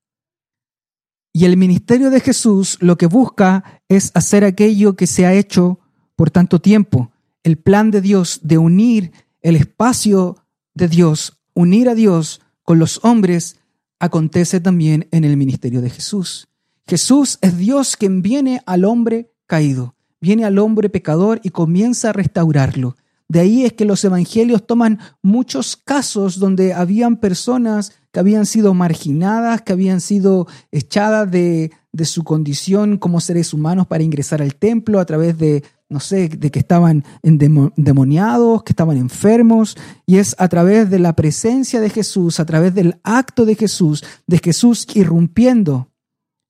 Y 1.34 1.46
el 1.46 1.58
ministerio 1.58 2.10
de 2.10 2.20
Jesús 2.20 2.78
lo 2.82 2.98
que 2.98 3.06
busca 3.06 3.84
es 3.88 4.12
hacer 4.16 4.44
aquello 4.44 4.96
que 4.96 5.06
se 5.06 5.28
ha 5.28 5.34
hecho 5.34 5.80
por 6.16 6.32
tanto 6.32 6.60
tiempo, 6.60 7.12
el 7.48 7.58
plan 7.58 7.92
de 7.92 8.02
Dios 8.02 8.42
de 8.44 8.58
unir 8.58 9.14
el 9.42 9.56
espacio 9.56 10.36
de 10.74 10.90
Dios, 10.90 11.40
unir 11.54 11.88
a 11.88 11.96
Dios 11.96 12.42
con 12.64 12.78
los 12.78 13.00
hombres, 13.06 13.56
acontece 14.00 14.60
también 14.60 15.08
en 15.12 15.24
el 15.24 15.38
ministerio 15.38 15.82
de 15.82 15.90
Jesús. 15.90 16.50
Jesús 16.86 17.40
es 17.42 17.58
Dios 17.58 17.96
quien 17.96 18.22
viene 18.22 18.62
al 18.66 18.84
hombre 18.84 19.32
caído, 19.46 19.96
viene 20.20 20.44
al 20.44 20.60
hombre 20.60 20.90
pecador 20.90 21.40
y 21.42 21.52
comienza 21.52 22.10
a 22.10 22.14
restaurarlo. 22.14 22.98
De 23.30 23.40
ahí 23.40 23.64
es 23.64 23.72
que 23.72 23.86
los 23.86 24.04
evangelios 24.04 24.68
toman 24.68 25.00
muchos 25.22 25.78
casos 25.78 26.40
donde 26.40 26.74
habían 26.74 27.16
personas 27.16 27.94
que 28.12 28.20
habían 28.20 28.46
sido 28.46 28.74
marginadas, 28.74 29.62
que 29.62 29.72
habían 29.72 30.02
sido 30.02 30.48
echadas 30.74 31.32
de, 31.32 31.72
su 32.04 32.26
condición 32.26 32.98
como 32.98 33.22
seres 33.22 33.54
humanos 33.54 33.88
para 33.88 34.04
ingresar 34.04 34.42
al 34.42 34.56
templo 34.56 35.00
a 35.00 35.06
través 35.06 35.38
de, 35.38 35.64
no 35.90 36.00
sé, 36.00 36.28
de 36.28 36.52
que 36.52 36.60
estaban 36.60 37.04
endemoniados, 37.24 38.64
que 38.64 38.74
estaban 38.74 38.98
enfermos. 38.98 39.78
Y 40.06 40.18
es 40.18 40.36
a 40.38 40.48
través 40.50 40.90
de 40.90 41.00
la 41.00 41.14
presencia 41.14 41.80
de 41.80 41.90
Jesús, 41.90 42.40
a 42.40 42.46
través 42.46 42.74
del 42.74 43.00
acto 43.04 43.46
de 43.46 43.56
Jesús, 43.56 44.04
de 44.26 44.40
Jesús 44.40 44.86
irrumpiendo 44.94 45.92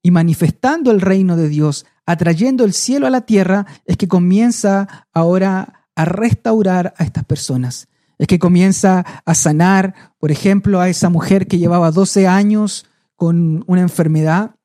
y 0.02 0.12
manifestando 0.12 0.92
el 0.92 1.02
reino 1.02 1.36
de 1.36 1.50
Dios, 1.50 1.86
atrayendo 2.06 2.64
el 2.64 2.74
cielo 2.74 3.08
a 3.08 3.12
la 3.12 3.22
tierra, 3.22 3.66
es 3.86 3.98
que 3.98 4.08
comienza 4.08 5.06
ahora 5.14 5.88
a 5.96 6.06
restaurar 6.06 6.94
a 6.98 7.04
estas 7.04 7.26
personas. 7.26 7.88
Es 8.18 8.28
que 8.28 8.40
comienza 8.40 9.06
a 9.26 9.36
sanar, 9.36 10.14
por 10.18 10.32
ejemplo, 10.32 10.80
a 10.80 10.90
esa 10.90 11.10
mujer 11.10 11.48
que 11.48 11.60
llevaba 11.60 11.92
12 11.92 12.28
años 12.28 12.86
con 13.16 13.64
una 13.68 13.82
enfermedad 13.82 14.56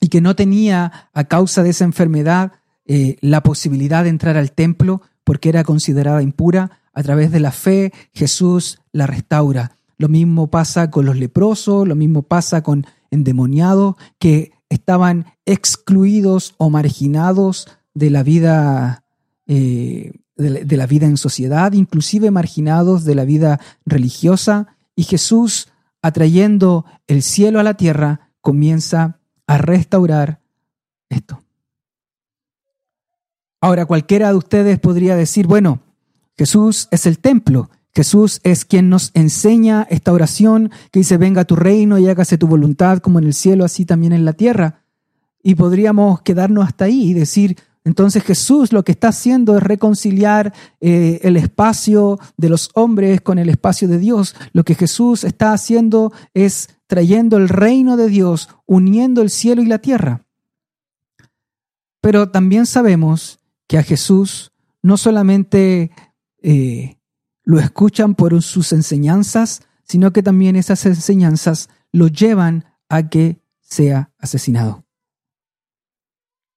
y 0.00 0.08
que 0.08 0.20
no 0.20 0.34
tenía 0.34 1.10
a 1.12 1.24
causa 1.24 1.62
de 1.62 1.70
esa 1.70 1.84
enfermedad 1.84 2.52
eh, 2.86 3.16
la 3.20 3.42
posibilidad 3.42 4.02
de 4.02 4.10
entrar 4.10 4.36
al 4.36 4.52
templo 4.52 5.02
porque 5.24 5.48
era 5.48 5.64
considerada 5.64 6.22
impura. 6.22 6.80
A 6.94 7.02
través 7.02 7.30
de 7.30 7.40
la 7.40 7.52
fe, 7.52 7.92
Jesús 8.12 8.80
la 8.92 9.06
restaura. 9.06 9.78
lo 9.96 10.08
mismo 10.08 10.50
pasa 10.50 10.90
con 10.90 11.06
los 11.06 11.16
leprosos, 11.16 11.86
lo 11.86 11.94
mismo 11.94 12.22
pasa 12.22 12.62
con 12.62 12.86
endemoniados 13.12 13.94
que 14.18 14.50
estaban 14.68 15.26
excluidos 15.46 16.54
o 16.58 16.70
marginados 16.70 17.68
de 17.94 18.10
la 18.10 18.24
vida, 18.24 19.04
eh, 19.46 20.12
de 20.36 20.76
la 20.76 20.86
vida 20.86 21.06
en 21.06 21.16
sociedad, 21.16 21.72
inclusive 21.72 22.30
marginados 22.30 23.04
de 23.04 23.14
la 23.14 23.24
vida 23.24 23.60
religiosa. 23.86 24.76
Y 24.96 25.04
Jesús, 25.04 25.68
atrayendo 26.00 26.84
el 27.06 27.22
cielo 27.22 27.60
a 27.60 27.62
la 27.62 27.74
tierra, 27.74 28.32
comienza 28.40 29.20
a 29.46 29.58
restaurar 29.58 30.40
esto. 31.10 31.42
Ahora, 33.62 33.86
cualquiera 33.86 34.30
de 34.30 34.34
ustedes 34.34 34.80
podría 34.80 35.14
decir, 35.14 35.46
bueno, 35.46 35.82
Jesús 36.36 36.88
es 36.90 37.06
el 37.06 37.20
templo, 37.20 37.70
Jesús 37.94 38.40
es 38.42 38.64
quien 38.64 38.88
nos 38.88 39.12
enseña 39.14 39.86
esta 39.88 40.12
oración 40.12 40.72
que 40.90 40.98
dice, 40.98 41.16
venga 41.16 41.44
tu 41.44 41.54
reino 41.54 41.96
y 41.96 42.08
hágase 42.08 42.38
tu 42.38 42.48
voluntad 42.48 42.98
como 42.98 43.20
en 43.20 43.26
el 43.26 43.34
cielo, 43.34 43.64
así 43.64 43.84
también 43.84 44.12
en 44.12 44.24
la 44.24 44.32
tierra. 44.32 44.82
Y 45.44 45.54
podríamos 45.54 46.22
quedarnos 46.22 46.66
hasta 46.66 46.86
ahí 46.86 47.10
y 47.10 47.12
decir, 47.14 47.56
entonces 47.84 48.24
Jesús 48.24 48.72
lo 48.72 48.82
que 48.82 48.90
está 48.90 49.08
haciendo 49.08 49.56
es 49.56 49.62
reconciliar 49.62 50.52
eh, 50.80 51.20
el 51.22 51.36
espacio 51.36 52.18
de 52.36 52.48
los 52.48 52.68
hombres 52.74 53.20
con 53.20 53.38
el 53.38 53.48
espacio 53.48 53.86
de 53.86 53.98
Dios. 53.98 54.34
Lo 54.52 54.64
que 54.64 54.74
Jesús 54.74 55.22
está 55.22 55.52
haciendo 55.52 56.12
es 56.34 56.70
trayendo 56.88 57.36
el 57.36 57.48
reino 57.48 57.96
de 57.96 58.08
Dios, 58.08 58.48
uniendo 58.66 59.22
el 59.22 59.30
cielo 59.30 59.62
y 59.62 59.66
la 59.66 59.78
tierra. 59.78 60.24
Pero 62.00 62.30
también 62.30 62.66
sabemos 62.66 63.38
que 63.72 63.78
a 63.78 63.82
Jesús 63.82 64.52
no 64.82 64.98
solamente 64.98 65.92
eh, 66.42 66.98
lo 67.42 67.58
escuchan 67.58 68.14
por 68.14 68.42
sus 68.42 68.74
enseñanzas, 68.74 69.62
sino 69.82 70.12
que 70.12 70.22
también 70.22 70.56
esas 70.56 70.84
enseñanzas 70.84 71.70
lo 71.90 72.08
llevan 72.08 72.66
a 72.90 73.08
que 73.08 73.40
sea 73.62 74.12
asesinado. 74.18 74.84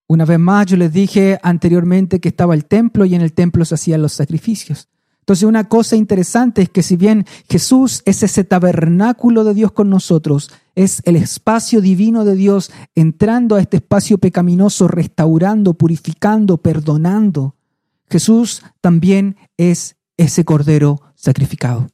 Una 0.10 0.26
vez 0.26 0.40
más, 0.40 0.66
yo 0.66 0.76
les 0.76 0.92
dije 0.92 1.40
anteriormente 1.42 2.20
que 2.20 2.28
estaba 2.28 2.54
el 2.54 2.66
templo 2.66 3.06
y 3.06 3.16
en 3.16 3.22
el 3.22 3.32
templo 3.32 3.64
se 3.64 3.76
hacían 3.76 4.02
los 4.02 4.12
sacrificios. 4.12 4.90
Entonces, 5.26 5.44
una 5.46 5.64
cosa 5.64 5.96
interesante 5.96 6.62
es 6.62 6.70
que 6.70 6.84
si 6.84 6.98
bien 6.98 7.26
Jesús 7.50 8.04
es 8.06 8.22
ese 8.22 8.44
tabernáculo 8.44 9.44
de 9.44 9.56
Dios 9.56 9.72
con 9.72 9.90
nosotros, 9.90 10.52
es 10.76 11.02
el 11.06 11.16
espacio 11.16 11.82
divino 11.82 12.26
de 12.26 12.36
Dios 12.36 12.72
entrando 12.94 13.56
a 13.56 13.62
este 13.62 13.78
espacio 13.78 14.20
pecaminoso, 14.20 14.88
restaurando, 14.88 15.74
purificando, 15.74 16.58
perdonando, 16.58 17.56
Jesús 18.08 18.62
también 18.82 19.36
es 19.58 19.96
ese 20.18 20.46
cordero 20.46 21.02
sacrificado. 21.16 21.88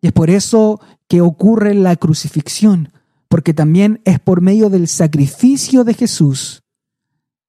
Y 0.00 0.08
es 0.08 0.12
por 0.12 0.30
eso 0.30 0.80
que 1.06 1.20
ocurre 1.20 1.74
la 1.74 1.96
crucifixión, 1.96 2.92
porque 3.28 3.54
también 3.54 4.00
es 4.04 4.18
por 4.18 4.40
medio 4.40 4.68
del 4.68 4.88
sacrificio 4.88 5.84
de 5.84 5.94
Jesús 5.94 6.64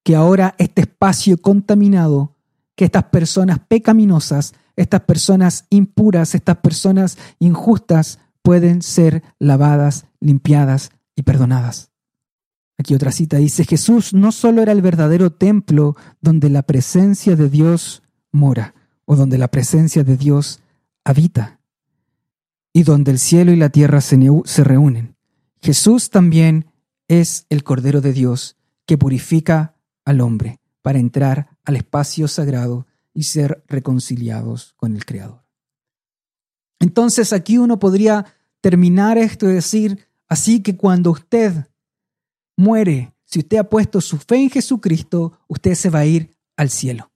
que 0.04 0.16
ahora 0.16 0.56
este 0.58 0.82
espacio 0.82 1.38
contaminado, 1.38 2.36
que 2.76 2.86
estas 2.86 3.06
personas 3.06 3.60
pecaminosas, 3.68 4.54
estas 4.80 5.02
personas 5.02 5.66
impuras, 5.70 6.36
estas 6.36 6.58
personas 6.58 7.18
injustas 7.38 8.20
pueden 8.42 8.82
ser 8.82 9.24
lavadas, 9.38 10.06
limpiadas 10.22 10.92
y 11.18 11.24
perdonadas. 11.24 11.92
Aquí 12.78 12.96
otra 12.96 13.12
cita 13.12 13.36
dice, 13.38 13.66
Jesús 13.66 14.14
no 14.14 14.32
solo 14.32 14.62
era 14.62 14.72
el 14.72 14.82
verdadero 14.82 15.32
templo 15.34 15.98
donde 16.22 16.50
la 16.50 16.62
presencia 16.62 17.36
de 17.36 17.50
Dios 17.50 18.04
mora, 18.32 18.74
o 19.04 19.18
donde 19.18 19.38
la 19.38 19.50
presencia 19.50 20.06
de 20.06 20.16
Dios 20.16 20.62
habita, 21.04 21.60
y 22.72 22.84
donde 22.84 23.12
el 23.12 23.20
cielo 23.20 23.52
y 23.52 23.58
la 23.58 23.70
tierra 23.70 24.00
se, 24.00 24.18
se 24.46 24.64
reúnen. 24.64 25.18
Jesús 25.62 26.10
también 26.10 26.68
es 27.10 27.46
el 27.50 27.66
Cordero 27.66 28.00
de 28.00 28.14
Dios 28.14 28.56
que 28.86 28.98
purifica 28.98 29.76
al 30.06 30.22
hombre 30.22 30.62
para 30.82 31.00
entrar 31.00 31.50
al 31.66 31.76
espacio 31.76 32.30
sagrado 32.30 32.88
y 33.20 33.24
ser 33.24 33.66
reconciliados 33.68 34.76
con 34.78 34.96
el 34.96 35.04
Creador. 35.04 35.44
Entonces 36.80 37.34
aquí 37.34 37.58
uno 37.58 37.78
podría 37.78 38.26
terminar 38.62 39.18
esto 39.18 39.50
y 39.50 39.56
decir, 39.56 40.08
así 40.30 40.64
que 40.64 40.78
cuando 40.78 41.12
usted 41.12 41.68
muere, 42.56 43.14
si 43.26 43.40
usted 43.40 43.58
ha 43.58 43.66
puesto 43.66 44.00
su 44.00 44.20
fe 44.20 44.38
en 44.38 44.50
Jesucristo, 44.50 45.38
usted 45.50 45.76
se 45.76 45.90
va 45.90 46.00
a 46.00 46.06
ir 46.06 46.34
al 46.56 46.70
cielo. 46.70 47.12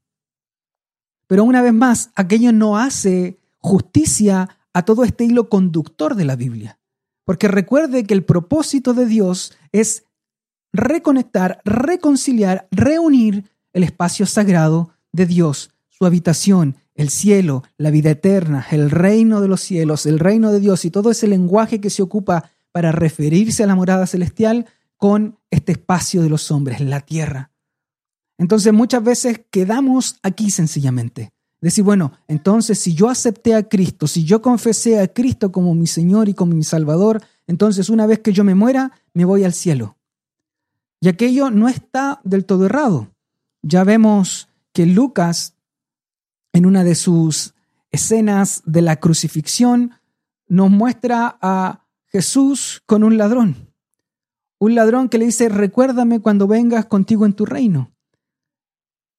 Pero 1.25 1.45
una 1.45 1.61
vez 1.61 1.73
más, 1.73 2.09
aquello 2.15 2.51
no 2.51 2.77
hace 2.77 3.39
justicia 3.59 4.57
a 4.73 4.83
todo 4.83 5.05
este 5.05 5.23
hilo 5.23 5.47
conductor 5.47 6.15
de 6.15 6.25
la 6.25 6.35
Biblia. 6.35 6.81
Porque 7.23 7.47
recuerde 7.47 8.03
que 8.03 8.13
el 8.13 8.25
propósito 8.25 8.93
de 8.93 9.05
Dios 9.05 9.53
es 9.71 10.03
reconectar, 10.73 11.61
reconciliar, 11.63 12.67
reunir 12.71 13.49
el 13.71 13.83
espacio 13.85 14.25
sagrado 14.25 14.91
de 15.13 15.25
Dios, 15.27 15.72
su 16.03 16.07
habitación, 16.07 16.75
el 16.95 17.09
cielo, 17.09 17.63
la 17.77 17.89
vida 17.89 18.09
eterna, 18.09 18.67
el 18.71 18.91
reino 18.91 19.39
de 19.39 19.47
los 19.47 19.61
cielos, 19.61 20.05
el 20.05 20.19
reino 20.19 20.51
de 20.51 20.59
Dios 20.59 20.83
y 20.83 20.91
todo 20.91 21.11
ese 21.11 21.27
lenguaje 21.27 21.79
que 21.79 21.89
se 21.89 22.01
ocupa 22.01 22.49
para 22.73 22.91
referirse 22.91 23.63
a 23.63 23.67
la 23.67 23.75
morada 23.75 24.05
celestial 24.05 24.65
con 24.97 25.39
este 25.49 25.71
espacio 25.71 26.21
de 26.21 26.29
los 26.29 26.51
hombres, 26.51 26.81
la 26.81 26.99
tierra. 26.99 27.51
Entonces 28.37 28.73
muchas 28.73 29.01
veces 29.01 29.45
quedamos 29.49 30.17
aquí 30.23 30.51
sencillamente. 30.51 31.31
Decir, 31.61 31.85
bueno, 31.85 32.11
entonces 32.27 32.79
si 32.79 32.93
yo 32.93 33.07
acepté 33.07 33.55
a 33.55 33.63
Cristo, 33.63 34.05
si 34.05 34.25
yo 34.25 34.41
confesé 34.41 34.99
a 34.99 35.07
Cristo 35.07 35.53
como 35.53 35.73
mi 35.73 35.87
Señor 35.87 36.27
y 36.27 36.33
como 36.33 36.53
mi 36.53 36.65
Salvador, 36.65 37.23
entonces 37.47 37.89
una 37.89 38.07
vez 38.07 38.19
que 38.19 38.33
yo 38.33 38.43
me 38.43 38.55
muera, 38.55 38.91
me 39.13 39.23
voy 39.23 39.45
al 39.45 39.53
cielo. 39.53 39.95
Y 40.99 41.07
aquello 41.07 41.49
no 41.49 41.69
está 41.69 42.19
del 42.25 42.43
todo 42.43 42.65
errado. 42.65 43.07
Ya 43.61 43.85
vemos 43.85 44.49
que 44.73 44.85
Lucas, 44.85 45.53
en 46.53 46.65
una 46.65 46.83
de 46.83 46.95
sus 46.95 47.53
escenas 47.91 48.63
de 48.65 48.81
la 48.81 48.95
crucifixión, 48.99 49.91
nos 50.47 50.69
muestra 50.69 51.37
a 51.41 51.85
Jesús 52.05 52.81
con 52.85 53.03
un 53.03 53.17
ladrón. 53.17 53.73
Un 54.59 54.75
ladrón 54.75 55.09
que 55.09 55.17
le 55.17 55.25
dice, 55.25 55.49
recuérdame 55.49 56.19
cuando 56.19 56.47
vengas 56.47 56.85
contigo 56.85 57.25
en 57.25 57.33
tu 57.33 57.45
reino. 57.45 57.91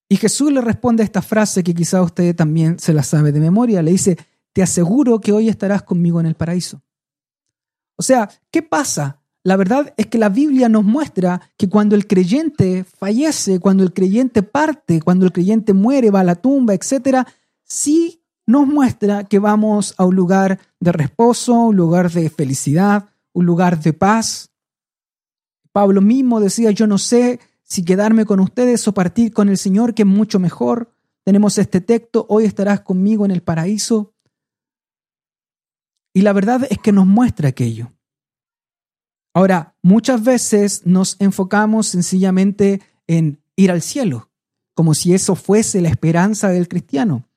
Y 0.08 0.16
Jesús 0.16 0.52
le 0.52 0.60
responde 0.60 1.02
esta 1.02 1.22
frase 1.22 1.64
que 1.64 1.74
quizá 1.74 2.02
usted 2.02 2.34
también 2.36 2.78
se 2.78 2.92
la 2.92 3.02
sabe 3.02 3.32
de 3.32 3.40
memoria. 3.40 3.82
Le 3.82 3.90
dice, 3.90 4.16
te 4.52 4.62
aseguro 4.62 5.20
que 5.20 5.32
hoy 5.32 5.48
estarás 5.48 5.82
conmigo 5.82 6.20
en 6.20 6.26
el 6.26 6.36
paraíso. 6.36 6.82
O 7.96 8.02
sea, 8.02 8.30
¿qué 8.50 8.62
pasa? 8.62 9.23
La 9.44 9.56
verdad 9.56 9.94
es 9.96 10.06
que 10.06 10.18
la 10.18 10.30
Biblia 10.30 10.68
nos 10.68 10.84
muestra 10.84 11.40
que 11.56 11.68
cuando 11.68 11.94
el 11.94 12.06
creyente 12.06 12.84
fallece, 12.84 13.60
cuando 13.60 13.84
el 13.84 13.92
creyente 13.92 14.42
parte, 14.42 15.00
cuando 15.00 15.26
el 15.26 15.32
creyente 15.32 15.72
muere, 15.72 16.10
va 16.10 16.20
a 16.20 16.24
la 16.24 16.34
tumba, 16.34 16.74
etc., 16.74 17.26
sí 17.62 18.22
nos 18.46 18.66
muestra 18.66 19.24
que 19.24 19.38
vamos 19.38 19.94
a 19.98 20.04
un 20.04 20.16
lugar 20.16 20.58
de 20.80 20.92
reposo, 20.92 21.54
un 21.54 21.76
lugar 21.76 22.10
de 22.10 22.28
felicidad, 22.30 23.06
un 23.32 23.46
lugar 23.46 23.80
de 23.80 23.92
paz, 23.92 24.50
Pablo 25.74 26.00
mismo 26.00 26.38
decía, 26.38 26.70
yo 26.70 26.86
no 26.86 26.98
sé 26.98 27.40
si 27.64 27.84
quedarme 27.84 28.24
con 28.24 28.38
ustedes 28.38 28.86
o 28.86 28.94
partir 28.94 29.32
con 29.32 29.48
el 29.48 29.58
Señor, 29.58 29.92
que 29.92 30.02
es 30.02 30.08
mucho 30.08 30.38
mejor. 30.38 30.94
Tenemos 31.24 31.58
este 31.58 31.80
texto, 31.80 32.26
hoy 32.28 32.44
estarás 32.44 32.82
conmigo 32.82 33.24
en 33.24 33.32
el 33.32 33.42
paraíso. 33.42 34.14
Y 36.12 36.22
la 36.22 36.32
verdad 36.32 36.64
es 36.70 36.78
que 36.78 36.92
nos 36.92 37.06
muestra 37.06 37.48
aquello. 37.48 37.90
Ahora, 39.34 39.74
muchas 39.82 40.22
veces 40.22 40.86
nos 40.86 41.16
enfocamos 41.18 41.88
sencillamente 41.88 42.80
en 43.08 43.42
ir 43.56 43.72
al 43.72 43.82
cielo, 43.82 44.30
como 44.74 44.94
si 44.94 45.12
eso 45.12 45.34
fuese 45.34 45.80
la 45.80 45.88
esperanza 45.88 46.48
del 46.48 46.68
cristiano. 46.68 47.28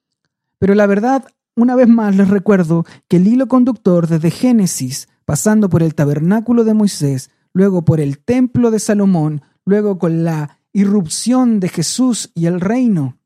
Pero 0.60 0.75
la 0.75 0.86
verdad, 0.86 1.25
una 1.55 1.75
vez 1.75 1.88
más 1.88 2.15
les 2.15 2.29
recuerdo 2.29 2.86
que 3.07 3.17
el 3.17 3.27
hilo 3.27 3.47
conductor 3.47 4.07
desde 4.07 4.29
Génesis, 4.29 5.10
pasando 5.25 5.69
por 5.69 5.81
el 5.81 5.95
tabernáculo 5.95 6.63
de 6.63 6.75
Moisés, 6.75 7.31
luego 7.51 7.83
por 7.83 7.99
el 7.99 8.19
templo 8.19 8.69
de 8.69 8.79
Salomón, 8.79 9.41
luego 9.65 9.97
con 9.97 10.23
la 10.23 10.60
irrupción 10.73 11.60
de 11.60 11.69
Jesús 11.69 12.31
y 12.36 12.45
el 12.45 12.62
reino, 12.62 13.17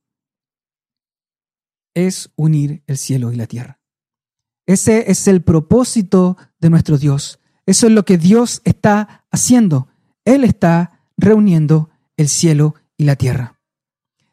es 1.94 2.32
unir 2.38 2.84
el 2.88 2.98
cielo 2.98 3.34
y 3.34 3.36
la 3.36 3.48
tierra. 3.48 3.82
Ese 4.66 5.12
es 5.12 5.28
el 5.28 5.42
propósito 5.42 6.38
de 6.60 6.70
nuestro 6.70 6.98
Dios. 6.98 7.41
Eso 7.72 7.88
es 7.88 7.94
lo 7.94 8.04
que 8.04 8.18
Dios 8.18 8.62
está 8.66 9.24
haciendo. 9.32 9.88
Él 10.26 10.44
está 10.44 11.00
reuniendo 11.16 11.90
el 12.18 12.28
cielo 12.28 12.76
y 12.98 13.06
la 13.06 13.16
tierra. 13.16 13.62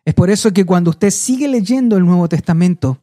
Es 0.05 0.15
por 0.15 0.29
eso 0.29 0.53
que 0.53 0.67
cuando 0.67 0.91
usted 0.91 1.11
sigue 1.11 1.47
leyendo 1.47 1.97
el 1.97 2.05
Nuevo 2.05 2.29
Testamento, 2.29 3.01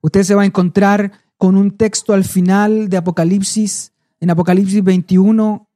usted 0.00 0.24
se 0.24 0.34
va 0.34 0.42
a 0.42 0.46
encontrar 0.46 1.12
con 1.36 1.56
un 1.56 1.76
texto 1.76 2.14
al 2.14 2.24
final 2.24 2.88
de 2.88 2.96
Apocalipsis, 2.96 3.92
en 4.18 4.30
Apocalipsis 4.30 4.82
21, 4.82 5.68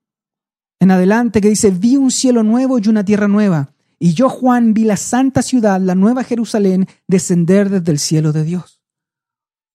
en 0.80 0.90
adelante 0.90 1.40
que 1.40 1.50
dice, 1.50 1.70
vi 1.70 1.96
un 1.96 2.10
cielo 2.10 2.42
nuevo 2.42 2.80
y 2.80 2.88
una 2.88 3.04
tierra 3.04 3.28
nueva. 3.28 3.74
Y 4.00 4.14
yo, 4.14 4.28
Juan, 4.28 4.74
vi 4.74 4.82
la 4.82 4.96
santa 4.96 5.40
ciudad, 5.40 5.80
la 5.80 5.94
nueva 5.94 6.24
Jerusalén, 6.24 6.88
descender 7.06 7.70
desde 7.70 7.92
el 7.92 8.00
cielo 8.00 8.32
de 8.32 8.42
Dios. 8.42 8.80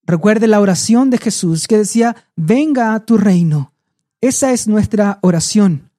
Recuerde 0.05 0.47
la 0.47 0.59
oración 0.59 1.09
de 1.09 1.19
Jesús 1.19 1.69
que 1.69 1.77
decía, 1.77 2.17
venga 2.35 2.93
a 2.93 3.05
tu 3.05 3.17
reino. 3.17 3.71
Esa 4.21 4.51
es 4.51 4.67
nuestra 4.67 5.19
oración. 5.21 5.91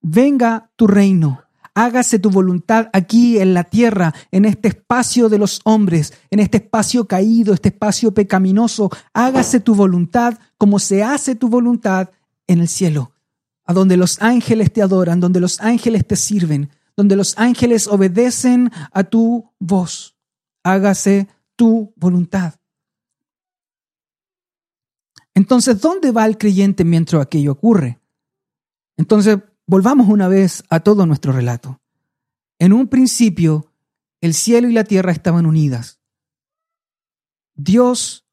Venga 0.00 0.70
tu 0.76 0.86
reino. 0.86 1.42
Hágase 1.74 2.18
tu 2.18 2.30
voluntad 2.30 2.88
aquí 2.92 3.38
en 3.38 3.54
la 3.54 3.64
tierra, 3.64 4.14
en 4.30 4.44
este 4.44 4.68
espacio 4.68 5.30
de 5.30 5.38
los 5.38 5.60
hombres, 5.64 6.12
en 6.30 6.38
este 6.40 6.58
espacio 6.58 7.06
caído, 7.06 7.54
este 7.54 7.70
espacio 7.70 8.12
pecaminoso. 8.12 8.90
Hágase 9.14 9.60
tu 9.60 9.74
voluntad 9.74 10.38
como 10.58 10.78
se 10.78 11.02
hace 11.02 11.34
tu 11.34 11.48
voluntad 11.48 12.10
en 12.46 12.60
el 12.60 12.68
cielo, 12.68 13.12
a 13.64 13.72
donde 13.72 13.96
los 13.96 14.20
ángeles 14.20 14.72
te 14.72 14.82
adoran, 14.82 15.20
donde 15.20 15.40
los 15.40 15.60
ángeles 15.60 16.06
te 16.06 16.16
sirven, 16.16 16.68
donde 16.94 17.16
los 17.16 17.38
ángeles 17.38 17.86
obedecen 17.86 18.70
a 18.92 19.04
tu 19.04 19.50
voz. 19.58 20.14
Hágase 20.62 21.28
tu 21.56 21.94
voluntad. 21.96 22.54
Entonces, 25.34 25.80
¿dónde 25.80 26.10
va 26.10 26.26
el 26.26 26.38
creyente 26.38 26.84
mientras 26.84 27.22
aquello 27.22 27.52
ocurre? 27.52 28.00
Entonces, 28.96 29.38
volvamos 29.66 30.08
una 30.08 30.28
vez 30.28 30.64
a 30.68 30.80
todo 30.80 31.06
nuestro 31.06 31.32
relato. 31.32 31.80
En 32.58 32.72
un 32.72 32.88
principio, 32.88 33.72
el 34.20 34.34
cielo 34.34 34.68
y 34.68 34.72
la 34.72 34.84
tierra 34.84 35.12
estaban 35.12 35.46
unidas. 35.46 36.00
Dios 37.54 38.26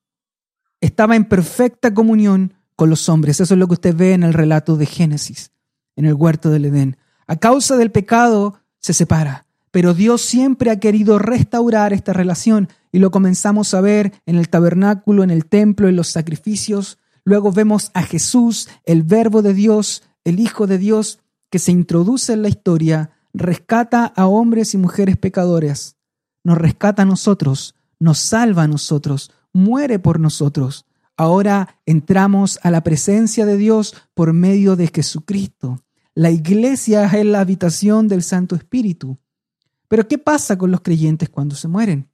estaba 0.81 1.15
en 1.15 1.25
perfecta 1.25 1.93
comunión 1.93 2.53
con 2.75 2.89
los 2.89 3.09
hombres. 3.09 3.39
Eso 3.39 3.53
es 3.53 3.57
lo 3.59 3.67
que 3.67 3.73
usted 3.73 3.95
ve 3.95 4.13
en 4.13 4.23
el 4.23 4.33
relato 4.33 4.77
de 4.77 4.85
Génesis, 4.85 5.51
en 5.95 6.05
el 6.05 6.13
huerto 6.13 6.49
del 6.49 6.65
Edén. 6.65 6.97
A 7.27 7.35
causa 7.35 7.75
del 7.77 7.91
pecado 7.91 8.61
se 8.79 8.93
separa, 8.93 9.45
pero 9.71 9.93
Dios 9.93 10.21
siempre 10.21 10.71
ha 10.71 10.79
querido 10.79 11.19
restaurar 11.19 11.93
esta 11.93 12.13
relación 12.13 12.69
y 12.91 12.99
lo 12.99 13.11
comenzamos 13.11 13.73
a 13.73 13.81
ver 13.81 14.13
en 14.25 14.35
el 14.35 14.49
tabernáculo, 14.49 15.23
en 15.23 15.31
el 15.31 15.45
templo, 15.45 15.87
en 15.87 15.95
los 15.95 16.07
sacrificios. 16.07 16.97
Luego 17.23 17.51
vemos 17.51 17.91
a 17.93 18.03
Jesús, 18.03 18.69
el 18.85 19.03
verbo 19.03 19.41
de 19.41 19.53
Dios, 19.53 20.03
el 20.23 20.39
Hijo 20.39 20.67
de 20.67 20.77
Dios, 20.77 21.19
que 21.49 21.59
se 21.59 21.71
introduce 21.71 22.33
en 22.33 22.41
la 22.41 22.49
historia, 22.49 23.11
rescata 23.33 24.05
a 24.05 24.27
hombres 24.27 24.73
y 24.73 24.77
mujeres 24.77 25.17
pecadores, 25.17 25.97
nos 26.43 26.57
rescata 26.57 27.03
a 27.03 27.05
nosotros, 27.05 27.75
nos 27.99 28.19
salva 28.19 28.63
a 28.63 28.67
nosotros, 28.67 29.31
muere 29.53 29.99
por 29.99 30.19
nosotros 30.19 30.85
Ahora 31.19 31.81
entramos 31.85 32.61
a 32.63 32.71
la 32.71 32.81
presencia 32.81 33.45
de 33.45 33.57
Dios 33.57 33.93
por 34.13 34.31
medio 34.31 34.77
de 34.77 34.87
Jesucristo. 34.87 35.83
La 36.15 36.31
iglesia 36.31 37.03
es 37.07 37.25
la 37.25 37.41
habitación 37.41 38.07
del 38.07 38.23
Santo 38.23 38.55
Espíritu. 38.55 39.17
Pero 39.89 40.07
¿qué 40.07 40.17
pasa 40.17 40.57
con 40.57 40.71
los 40.71 40.79
creyentes 40.79 41.27
cuando 41.27 41.55
se 41.55 41.67
mueren? 41.67 42.08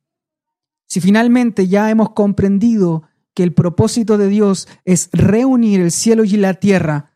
Si 0.88 1.02
finalmente 1.02 1.68
ya 1.68 1.90
hemos 1.90 2.12
comprendido 2.12 3.04
que 3.34 3.44
el 3.44 3.54
propósito 3.54 4.18
de 4.18 4.28
Dios 4.30 4.68
es 4.86 5.10
reunir 5.12 5.82
el 5.82 5.92
cielo 5.92 6.24
y 6.24 6.38
la 6.38 6.54
tierra 6.54 7.12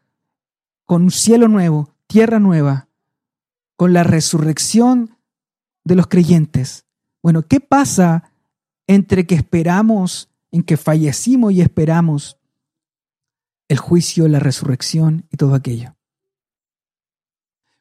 con 0.86 1.04
un 1.04 1.12
cielo 1.12 1.48
nuevo, 1.48 1.96
tierra 2.08 2.40
nueva, 2.40 2.90
con 3.76 3.94
la 3.94 4.04
resurrección 4.04 5.18
de 5.84 5.96
los 5.96 6.08
creyentes. 6.08 6.86
Bueno, 7.22 7.48
¿qué 7.48 7.60
pasa 7.60 8.32
entre 8.88 9.28
que 9.28 9.36
esperamos 9.36 10.30
en 10.52 10.64
que 10.64 10.78
fallecimos 10.78 11.54
y 11.54 11.62
esperamos 11.62 12.40
el 13.68 13.78
juicio, 13.78 14.28
la 14.28 14.40
resurrección 14.40 15.28
y 15.30 15.38
todo 15.38 15.54
aquello. 15.54 15.96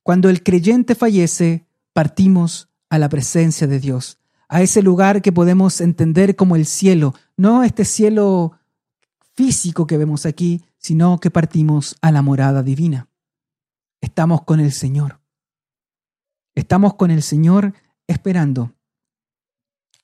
Cuando 0.03 0.29
el 0.29 0.42
creyente 0.42 0.94
fallece, 0.94 1.66
partimos 1.94 2.68
a 2.90 2.98
la 2.98 3.09
presencia 3.09 3.66
de 3.66 3.81
Dios, 3.81 4.18
a 4.48 4.62
ese 4.62 4.82
lugar 4.82 5.22
que 5.22 5.32
podemos 5.32 5.80
entender 5.80 6.37
como 6.37 6.56
el 6.56 6.66
cielo, 6.66 7.14
no 7.37 7.62
este 7.62 7.84
cielo 7.84 8.58
físico 9.34 9.87
que 9.87 9.98
vemos 9.98 10.26
aquí, 10.26 10.64
sino 10.78 11.20
que 11.20 11.30
partimos 11.30 11.96
a 12.00 12.11
la 12.11 12.22
morada 12.22 12.62
divina. 12.62 13.08
Estamos 14.00 14.42
con 14.42 14.61
el 14.61 14.72
Señor. 14.72 15.20
Estamos 16.54 16.94
con 16.94 17.11
el 17.11 17.22
Señor 17.22 17.74
esperando 18.06 18.72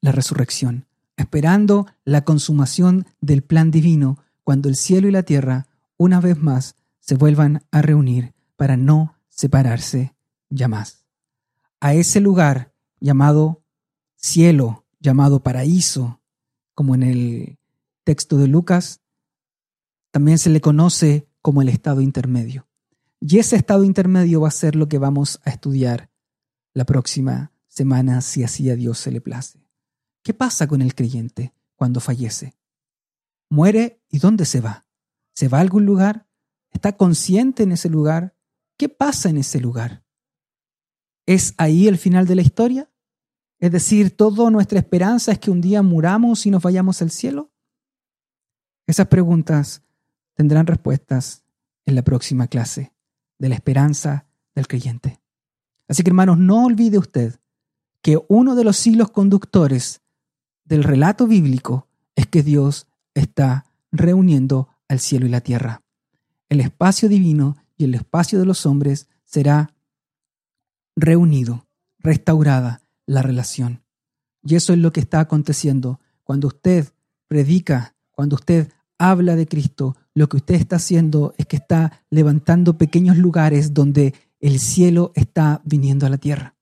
la 0.01 0.13
resurrección 0.13 0.87
esperando 1.17 1.87
la 2.05 2.25
consumación 2.25 3.07
del 3.21 3.43
plan 3.43 3.71
divino 3.71 4.19
cuando 4.43 4.69
el 4.69 4.77
cielo 4.77 5.09
y 5.09 5.13
la 5.13 5.23
tierra 5.23 5.67
una 5.97 6.21
vez 6.21 6.39
más 6.39 6.77
se 7.01 7.15
vuelvan 7.15 7.63
a 7.71 7.83
reunir 7.83 8.35
para 8.57 8.77
no 8.77 9.17
separarse 9.29 10.15
ya 10.49 10.69
más. 10.69 11.05
A 11.81 11.95
ese 11.95 12.21
lugar 12.21 12.73
llamado 13.01 13.63
cielo, 14.25 14.87
llamado 15.01 15.43
paraíso, 15.43 16.23
como 16.75 16.95
en 16.95 17.03
el 17.03 17.59
texto 18.05 18.39
de 18.39 18.49
Lucas, 18.49 19.03
también 20.13 20.39
se 20.39 20.49
le 20.49 20.63
conoce 20.63 21.29
como 21.43 21.61
el 21.61 21.69
estado 21.69 22.01
intermedio. 22.01 22.67
Y 23.21 23.39
ese 23.39 23.57
estado 23.57 23.85
intermedio 23.85 24.41
va 24.41 24.49
a 24.49 24.53
ser 24.53 24.77
lo 24.77 24.89
que 24.89 24.97
vamos 24.97 25.41
a 25.45 25.51
estudiar 25.51 26.11
la 26.73 26.87
próxima 26.87 27.53
semana, 27.69 28.23
si 28.23 28.43
así 28.43 28.71
a 28.71 28.77
Dios 28.77 28.99
se 28.99 29.11
le 29.11 29.21
place. 29.21 29.63
¿Qué 30.23 30.33
pasa 30.33 30.67
con 30.67 30.81
el 30.81 30.95
creyente 30.95 31.53
cuando 31.77 32.01
fallece? 32.01 32.57
¿Muere 33.51 34.01
y 34.09 34.21
dónde 34.21 34.47
se 34.47 34.63
va? 34.63 34.87
¿Se 35.35 35.49
va 35.49 35.59
a 35.59 35.61
algún 35.61 35.85
lugar? 35.85 36.27
¿Está 36.71 36.97
consciente 36.97 37.65
en 37.65 37.73
ese 37.73 37.91
lugar? 37.91 38.35
¿Qué 38.79 38.89
pasa 38.89 39.29
en 39.29 39.37
ese 39.37 39.61
lugar? 39.61 40.03
¿Es 41.27 41.53
ahí 41.59 41.89
el 41.89 41.99
final 41.99 42.27
de 42.27 42.37
la 42.37 42.43
historia? 42.43 42.91
Es 43.65 43.73
decir, 43.73 44.15
¿toda 44.15 44.51
nuestra 44.51 44.79
esperanza 44.79 45.33
es 45.33 45.39
que 45.39 45.51
un 45.51 45.63
día 45.63 45.81
muramos 45.81 46.45
y 46.45 46.51
nos 46.51 46.63
vayamos 46.63 47.01
al 47.01 47.11
cielo? 47.11 47.51
Esas 48.87 49.07
preguntas 49.07 49.83
tendrán 50.35 50.67
respuestas 50.67 51.45
en 51.87 51.95
la 51.95 52.03
próxima 52.03 52.47
clase 52.47 52.93
de 53.39 53.49
la 53.49 53.55
esperanza 53.55 54.27
del 54.55 54.67
creyente. 54.67 55.19
Así 55.89 56.03
que 56.03 56.11
hermanos, 56.11 56.37
no 56.37 56.67
olvide 56.67 56.99
usted 56.99 57.41
que 58.03 58.23
uno 58.29 58.55
de 58.55 58.65
los 58.65 58.87
hilos 58.87 59.11
conductores 59.11 60.03
del 60.67 60.85
relato 60.85 61.27
bíblico 61.27 61.89
es 62.17 62.27
que 62.27 62.43
Dios 62.43 62.87
está 63.15 63.65
reuniendo 63.91 64.69
al 64.89 65.01
cielo 65.01 65.25
y 65.25 65.31
la 65.31 65.41
tierra. 65.41 65.81
El 66.51 66.61
espacio 66.61 67.09
divino 67.09 67.57
y 67.79 67.85
el 67.85 67.95
espacio 67.95 68.39
de 68.39 68.45
los 68.45 68.67
hombres 68.67 69.09
será 69.25 69.75
reunido, 70.97 71.67
restaurada 71.99 72.84
la 73.07 73.23
relación. 73.23 73.83
Y 74.43 74.57
eso 74.57 74.73
es 74.73 74.79
lo 74.79 74.93
que 74.93 75.01
está 75.01 75.21
aconteciendo. 75.21 76.01
Cuando 76.23 76.49
usted 76.49 76.89
predica, 77.29 77.95
cuando 78.11 78.37
usted 78.37 78.71
habla 78.99 79.37
de 79.37 79.47
Cristo, 79.47 79.97
lo 80.15 80.29
que 80.29 80.37
usted 80.37 80.55
está 80.55 80.77
haciendo 80.77 81.35
es 81.37 81.47
que 81.47 81.57
está 81.57 82.05
levantando 82.11 82.79
pequeños 82.79 83.17
lugares 83.17 83.75
donde 83.75 84.15
el 84.41 84.61
cielo 84.61 85.13
está 85.15 85.63
viniendo 85.65 86.07
a 86.07 86.11
la 86.11 86.19
tierra. 86.19 86.55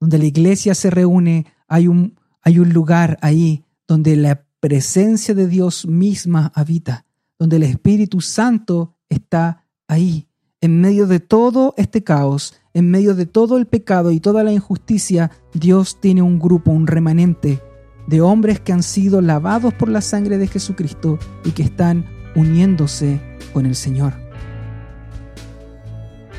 Donde 0.00 0.18
la 0.18 0.24
iglesia 0.24 0.74
se 0.74 0.90
reúne, 0.90 1.46
hay 1.68 1.88
un, 1.88 2.18
hay 2.42 2.58
un 2.58 2.72
lugar 2.72 3.18
ahí 3.22 3.64
donde 3.86 4.16
la 4.16 4.44
presencia 4.60 5.34
de 5.34 5.46
Dios 5.46 5.86
misma 5.86 6.52
habita, 6.54 7.06
donde 7.38 7.56
el 7.56 7.62
Espíritu 7.64 8.20
Santo 8.20 8.96
está 9.08 9.64
ahí. 9.86 10.26
En 10.60 10.80
medio 10.80 11.06
de 11.06 11.20
todo 11.20 11.74
este 11.76 12.02
caos, 12.02 12.54
en 12.74 12.90
medio 12.90 13.14
de 13.14 13.24
todo 13.24 13.56
el 13.56 13.66
pecado 13.66 14.10
y 14.10 14.18
toda 14.18 14.42
la 14.42 14.52
injusticia, 14.52 15.30
Dios 15.54 16.00
tiene 16.00 16.22
un 16.22 16.40
grupo, 16.40 16.72
un 16.72 16.88
remanente 16.88 17.62
de 18.08 18.20
hombres 18.20 18.60
que 18.60 18.72
han 18.72 18.82
sido 18.82 19.20
lavados 19.20 19.72
por 19.72 19.88
la 19.88 20.00
sangre 20.00 20.38
de 20.38 20.48
Jesucristo 20.48 21.18
y 21.44 21.52
que 21.52 21.62
están 21.62 22.04
uniéndose 22.34 23.20
con 23.52 23.64
el 23.64 23.76
Señor. 23.76 24.12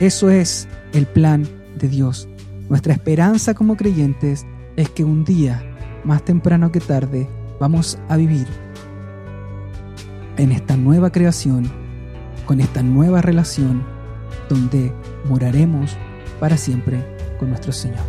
Eso 0.02 0.30
es 0.30 0.68
el 0.92 1.06
plan 1.08 1.48
de 1.78 1.88
Dios. 1.88 2.28
Nuestra 2.70 2.94
esperanza 2.94 3.54
como 3.54 3.78
creyentes 3.78 4.46
es 4.76 4.90
que 4.90 5.06
un 5.06 5.24
día 5.24 5.64
más 6.04 6.26
temprano 6.26 6.70
que 6.72 6.82
tarde, 6.82 7.30
vamos 7.62 7.98
a 8.10 8.18
vivir 8.18 8.46
en 10.36 10.52
esta 10.52 10.76
nueva 10.76 11.12
creación, 11.12 11.72
con 12.46 12.60
esta 12.60 12.84
nueva 12.84 13.22
relación, 13.22 13.84
donde 14.50 14.92
moraremos 15.30 15.98
para 16.40 16.58
siempre 16.58 17.04
con 17.40 17.50
nuestro 17.50 17.72
Señor. 17.72 18.04